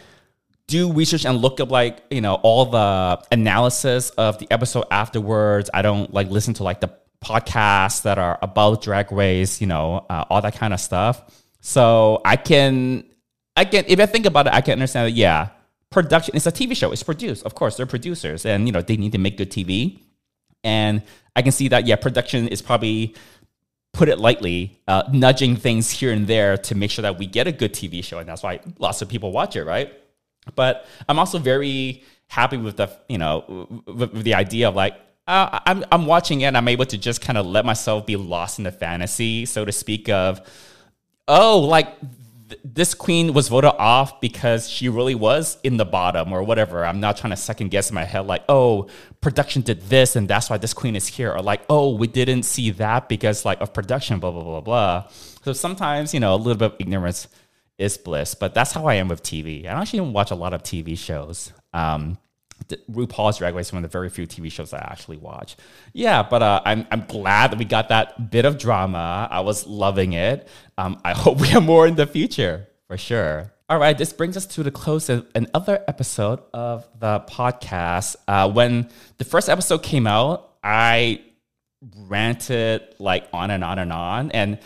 do 0.67 0.91
research 0.93 1.25
and 1.25 1.39
look 1.39 1.59
up 1.59 1.71
like 1.71 2.03
you 2.11 2.21
know 2.21 2.35
all 2.35 2.65
the 2.65 3.23
analysis 3.31 4.11
of 4.11 4.37
the 4.37 4.47
episode 4.51 4.85
afterwards. 4.91 5.69
I 5.73 5.81
don't 5.81 6.13
like 6.13 6.29
listen 6.29 6.53
to 6.55 6.63
like 6.63 6.81
the 6.81 6.91
podcasts 7.23 8.03
that 8.03 8.17
are 8.17 8.39
about 8.41 8.81
drag 8.81 9.11
race, 9.11 9.61
you 9.61 9.67
know, 9.67 10.05
uh, 10.09 10.25
all 10.29 10.41
that 10.41 10.55
kind 10.55 10.73
of 10.73 10.79
stuff. 10.79 11.21
So 11.61 12.21
I 12.23 12.37
can, 12.37 13.03
I 13.59 13.65
can, 13.65 13.83
if 13.87 13.99
I 13.99 14.05
think 14.05 14.25
about 14.25 14.47
it, 14.47 14.53
I 14.53 14.61
can 14.61 14.73
understand 14.73 15.07
that. 15.07 15.11
Yeah, 15.11 15.49
production 15.89 16.35
it's 16.35 16.45
a 16.45 16.51
tv 16.51 16.75
show 16.75 16.91
it's 16.91 17.03
produced 17.03 17.43
of 17.45 17.55
course 17.55 17.77
they're 17.77 17.85
producers 17.85 18.45
and 18.45 18.67
you 18.67 18.71
know 18.71 18.81
they 18.81 18.95
need 18.95 19.11
to 19.11 19.17
make 19.17 19.37
good 19.37 19.49
tv 19.49 19.99
and 20.63 21.01
i 21.35 21.41
can 21.41 21.51
see 21.51 21.67
that 21.67 21.87
yeah 21.87 21.95
production 21.95 22.47
is 22.47 22.61
probably 22.61 23.15
put 23.91 24.07
it 24.07 24.19
lightly 24.19 24.79
uh, 24.87 25.01
nudging 25.11 25.55
things 25.55 25.89
here 25.89 26.11
and 26.11 26.27
there 26.27 26.57
to 26.57 26.75
make 26.75 26.91
sure 26.91 27.01
that 27.01 27.17
we 27.17 27.25
get 27.25 27.47
a 27.47 27.51
good 27.51 27.73
tv 27.73 28.03
show 28.03 28.19
and 28.19 28.29
that's 28.29 28.43
why 28.43 28.59
lots 28.77 29.01
of 29.01 29.09
people 29.09 29.31
watch 29.31 29.55
it 29.55 29.63
right 29.63 29.93
but 30.53 30.85
i'm 31.07 31.17
also 31.17 31.39
very 31.39 32.03
happy 32.27 32.57
with 32.57 32.77
the 32.77 32.87
you 33.07 33.17
know 33.17 33.67
with, 33.87 34.13
with 34.13 34.23
the 34.23 34.35
idea 34.35 34.67
of 34.67 34.75
like 34.75 34.93
uh, 35.27 35.59
I'm, 35.65 35.85
I'm 35.91 36.05
watching 36.05 36.41
it 36.41 36.45
and 36.45 36.57
i'm 36.57 36.67
able 36.67 36.85
to 36.85 36.97
just 36.99 37.21
kind 37.21 37.37
of 37.37 37.47
let 37.47 37.65
myself 37.65 38.05
be 38.05 38.15
lost 38.15 38.59
in 38.59 38.63
the 38.63 38.71
fantasy 38.71 39.47
so 39.47 39.65
to 39.65 39.71
speak 39.71 40.07
of 40.07 40.39
oh 41.27 41.61
like 41.61 41.95
this 42.63 42.93
queen 42.93 43.33
was 43.33 43.49
voted 43.49 43.71
off 43.77 44.21
because 44.21 44.69
she 44.69 44.89
really 44.89 45.15
was 45.15 45.57
in 45.63 45.77
the 45.77 45.85
bottom 45.85 46.31
or 46.31 46.43
whatever. 46.43 46.85
I'm 46.85 46.99
not 46.99 47.17
trying 47.17 47.31
to 47.31 47.37
second 47.37 47.69
guess 47.69 47.89
in 47.89 47.95
my 47.95 48.03
head, 48.03 48.21
like, 48.21 48.43
oh, 48.49 48.87
production 49.21 49.61
did 49.61 49.81
this 49.83 50.15
and 50.15 50.27
that's 50.27 50.49
why 50.49 50.57
this 50.57 50.73
queen 50.73 50.95
is 50.95 51.07
here. 51.07 51.33
Or 51.33 51.41
like, 51.41 51.61
oh, 51.69 51.95
we 51.95 52.07
didn't 52.07 52.43
see 52.43 52.71
that 52.71 53.09
because 53.09 53.45
like 53.45 53.61
of 53.61 53.73
production, 53.73 54.19
blah, 54.19 54.31
blah, 54.31 54.43
blah, 54.43 54.61
blah. 54.61 55.07
So 55.43 55.53
sometimes, 55.53 56.13
you 56.13 56.19
know, 56.19 56.33
a 56.33 56.37
little 56.37 56.55
bit 56.55 56.73
of 56.73 56.75
ignorance 56.79 57.27
is 57.77 57.97
bliss, 57.97 58.35
but 58.35 58.53
that's 58.53 58.73
how 58.73 58.85
I 58.85 58.95
am 58.95 59.07
with 59.07 59.23
TV. 59.23 59.65
I 59.65 59.81
actually 59.81 59.99
don't 59.99 60.13
watch 60.13 60.31
a 60.31 60.35
lot 60.35 60.53
of 60.53 60.63
TV 60.63 60.97
shows. 60.97 61.53
Um, 61.73 62.17
RuPaul's 62.91 63.37
Drag 63.37 63.55
Race 63.55 63.67
is 63.67 63.73
one 63.73 63.83
of 63.83 63.91
the 63.91 63.93
very 63.93 64.09
few 64.09 64.27
TV 64.27 64.51
shows 64.51 64.73
I 64.73 64.79
actually 64.79 65.17
watch. 65.17 65.55
Yeah, 65.93 66.23
but 66.23 66.41
uh, 66.43 66.61
I'm 66.65 66.87
I'm 66.91 67.05
glad 67.07 67.51
that 67.51 67.59
we 67.59 67.65
got 67.65 67.89
that 67.89 68.31
bit 68.31 68.45
of 68.45 68.57
drama. 68.57 69.27
I 69.29 69.41
was 69.41 69.65
loving 69.67 70.13
it. 70.13 70.47
Um, 70.77 70.99
I 71.03 71.13
hope 71.13 71.39
we 71.39 71.47
have 71.49 71.63
more 71.63 71.87
in 71.87 71.95
the 71.95 72.07
future 72.07 72.67
for 72.87 72.97
sure. 72.97 73.53
All 73.69 73.77
right, 73.77 73.95
this 73.95 74.13
brings 74.13 74.35
us 74.35 74.47
to 74.47 74.63
the 74.63 74.71
close 74.71 75.09
of 75.09 75.27
another 75.35 75.83
episode 75.87 76.41
of 76.53 76.87
the 76.99 77.19
podcast. 77.29 78.15
Uh, 78.27 78.51
when 78.51 78.89
the 79.19 79.25
first 79.25 79.47
episode 79.47 79.83
came 79.83 80.07
out, 80.07 80.55
I 80.63 81.21
ranted 82.07 82.95
like 82.99 83.27
on 83.31 83.51
and 83.51 83.63
on 83.63 83.79
and 83.79 83.93
on. 83.93 84.31
And 84.31 84.59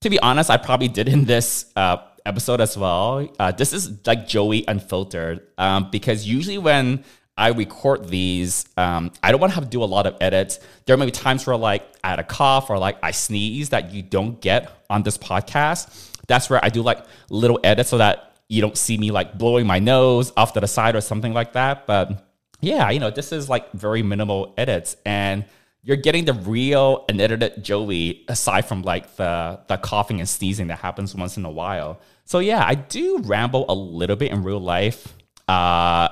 to 0.00 0.10
be 0.10 0.18
honest, 0.20 0.50
I 0.50 0.56
probably 0.56 0.88
did 0.88 1.08
in 1.08 1.24
this 1.26 1.70
uh, 1.76 1.98
episode 2.24 2.60
as 2.60 2.76
well. 2.76 3.28
Uh, 3.38 3.52
this 3.52 3.72
is 3.72 4.06
like 4.06 4.26
Joey 4.26 4.64
Unfiltered 4.66 5.46
um, 5.58 5.90
because 5.90 6.26
usually 6.26 6.58
when 6.58 7.04
I 7.36 7.48
record 7.48 8.08
these, 8.08 8.66
um, 8.76 9.12
I 9.22 9.30
don't 9.30 9.40
want 9.40 9.52
to 9.52 9.54
have 9.56 9.64
to 9.64 9.70
do 9.70 9.82
a 9.82 9.84
lot 9.84 10.06
of 10.06 10.16
edits. 10.20 10.58
There 10.86 10.96
may 10.96 11.04
be 11.04 11.10
times 11.10 11.46
where 11.46 11.56
like 11.56 11.86
I 12.02 12.10
had 12.10 12.18
a 12.18 12.24
cough 12.24 12.70
or 12.70 12.78
like 12.78 12.96
I 13.02 13.10
sneeze 13.10 13.68
that 13.70 13.92
you 13.92 14.02
don't 14.02 14.40
get 14.40 14.84
on 14.88 15.02
this 15.02 15.18
podcast. 15.18 16.12
That's 16.28 16.48
where 16.48 16.64
I 16.64 16.70
do 16.70 16.82
like 16.82 17.04
little 17.28 17.60
edits 17.62 17.90
so 17.90 17.98
that 17.98 18.38
you 18.48 18.62
don't 18.62 18.76
see 18.76 18.96
me 18.96 19.10
like 19.10 19.36
blowing 19.36 19.66
my 19.66 19.78
nose 19.78 20.32
off 20.36 20.54
to 20.54 20.60
the 20.60 20.66
side 20.66 20.96
or 20.96 21.00
something 21.02 21.34
like 21.34 21.52
that. 21.52 21.86
But 21.86 22.26
yeah, 22.60 22.88
you 22.90 23.00
know, 23.00 23.10
this 23.10 23.32
is 23.32 23.50
like 23.50 23.70
very 23.72 24.02
minimal 24.02 24.54
edits 24.56 24.96
and 25.04 25.44
you're 25.82 25.96
getting 25.96 26.24
the 26.24 26.32
real 26.32 27.04
unedited 27.08 27.62
Joey 27.62 28.24
aside 28.28 28.66
from 28.66 28.82
like 28.82 29.16
the 29.16 29.60
the 29.68 29.76
coughing 29.76 30.20
and 30.20 30.28
sneezing 30.28 30.68
that 30.68 30.78
happens 30.78 31.14
once 31.14 31.36
in 31.36 31.44
a 31.44 31.50
while. 31.50 32.00
So 32.24 32.38
yeah, 32.38 32.64
I 32.66 32.74
do 32.74 33.18
ramble 33.18 33.66
a 33.68 33.74
little 33.74 34.16
bit 34.16 34.32
in 34.32 34.42
real 34.42 34.58
life. 34.58 35.14
Uh 35.46 36.08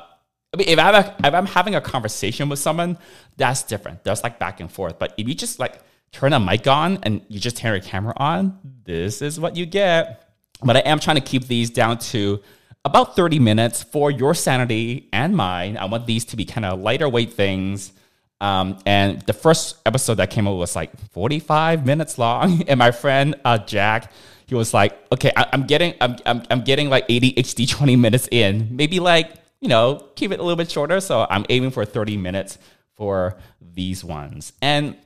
I 0.55 0.57
mean, 0.57 0.69
if, 0.69 0.79
I 0.79 0.83
have 0.83 0.95
a, 0.95 1.27
if 1.27 1.35
I'm 1.35 1.47
having 1.47 1.75
a 1.75 1.81
conversation 1.81 2.49
with 2.49 2.61
someone, 2.61 2.97
that's 3.37 3.64
different. 3.64 4.05
That's 4.05 4.23
like 4.23 4.38
back 4.38 4.61
and 4.61 4.71
forth. 4.71 5.01
But 5.01 5.12
if 5.19 5.27
you 5.27 5.35
just 5.35 5.59
like 5.59 5.81
turn 6.12 6.33
a 6.33 6.38
mic 6.38 6.69
on 6.69 7.01
and 7.03 7.23
you 7.29 7.40
just 7.40 7.57
turn 7.57 7.73
your 7.73 7.83
camera 7.83 8.14
on, 8.17 8.57
this 8.85 9.21
is 9.21 9.40
what 9.40 9.57
you 9.57 9.67
get. 9.67 10.31
But 10.62 10.77
I 10.77 10.81
am 10.81 11.01
trying 11.01 11.17
to 11.17 11.23
keep 11.23 11.49
these 11.49 11.71
down 11.71 11.99
to 11.99 12.40
about 12.85 13.17
30 13.17 13.40
minutes 13.40 13.83
for 13.83 14.12
your 14.12 14.33
sanity 14.33 15.09
and 15.12 15.37
mine. 15.37 15.77
I 15.77 15.87
want 15.87 16.07
these 16.07 16.25
to 16.27 16.37
be 16.37 16.45
kind 16.45 16.64
of 16.64 16.79
lighter 16.79 17.09
weight 17.09 17.33
things. 17.33 17.93
Um, 18.40 18.79
and 18.87 19.23
the 19.23 19.33
first 19.33 19.79
episode 19.85 20.14
that 20.14 20.31
came 20.31 20.47
out 20.47 20.55
was 20.55 20.77
like 20.77 20.97
45 21.11 21.85
minutes 21.85 22.17
long. 22.17 22.62
And 22.69 22.79
my 22.79 22.93
friend 22.93 23.35
uh, 23.45 23.59
Jack, 23.59 24.12
he 24.47 24.55
was 24.55 24.73
like, 24.73 24.97
"Okay, 25.11 25.33
I, 25.37 25.49
am 25.53 25.67
getting, 25.67 25.95
I'm, 26.01 26.17
I'm, 26.25 26.43
I'm 26.49 26.61
getting 26.61 26.90
like 26.90 27.09
ADHD 27.09 27.69
20 27.69 27.97
minutes 27.97 28.29
in. 28.31 28.69
Maybe 28.71 29.01
like, 29.01 29.33
you 29.61 29.69
know, 29.69 30.09
keep 30.17 30.33
it 30.33 30.40
a 30.40 30.43
little 30.43 30.57
bit 30.57 30.71
shorter." 30.71 31.01
So 31.01 31.27
I'm 31.29 31.45
aiming 31.49 31.71
for 31.71 31.85
30 31.85 32.17
minutes 32.17 32.59
for 32.97 33.37
these 33.61 34.05
ones. 34.05 34.53
And 34.62 34.97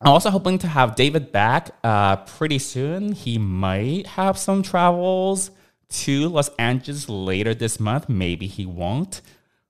I'm 0.00 0.12
also 0.12 0.30
hoping 0.30 0.58
to 0.58 0.68
have 0.68 0.94
David 0.94 1.32
back 1.32 1.70
uh, 1.84 2.16
pretty 2.16 2.58
soon. 2.58 3.12
He 3.12 3.38
might 3.38 4.06
have 4.06 4.36
some 4.38 4.62
travels 4.62 5.50
to 5.90 6.28
Los 6.28 6.48
Angeles 6.56 7.08
later 7.08 7.54
this 7.54 7.78
month. 7.78 8.08
Maybe 8.08 8.46
he 8.46 8.66
won't 8.66 9.20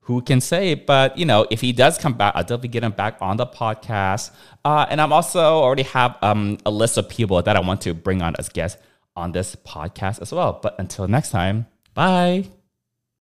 who 0.03 0.21
can 0.21 0.41
say? 0.41 0.75
But 0.75 1.17
you 1.17 1.25
know, 1.25 1.47
if 1.51 1.61
he 1.61 1.73
does 1.73 1.99
come 1.99 2.15
back, 2.15 2.35
I'll 2.37 2.43
definitely 2.43 2.69
get 2.69 2.85
him 2.85 2.93
back 2.93 3.17
on 3.21 3.37
the 3.37 3.47
podcast. 3.47 4.31
Uh, 4.65 4.87
and 4.89 5.01
I'm 5.01 5.13
also 5.13 5.41
already 5.41 5.85
have 5.85 6.17
um, 6.23 6.59
a 6.67 6.71
list 6.71 6.99
of 6.99 7.09
people 7.09 7.41
that 7.43 7.57
I 7.57 7.61
want 7.61 7.81
to 7.83 7.95
bring 7.95 8.23
on 8.23 8.35
as 8.39 8.49
guests 8.49 8.81
on 9.17 9.33
this 9.33 9.57
podcast 9.57 10.21
as 10.21 10.33
well. 10.33 10.59
But 10.63 10.77
until 10.79 11.09
next 11.09 11.31
time, 11.31 11.67
bye. 11.95 12.62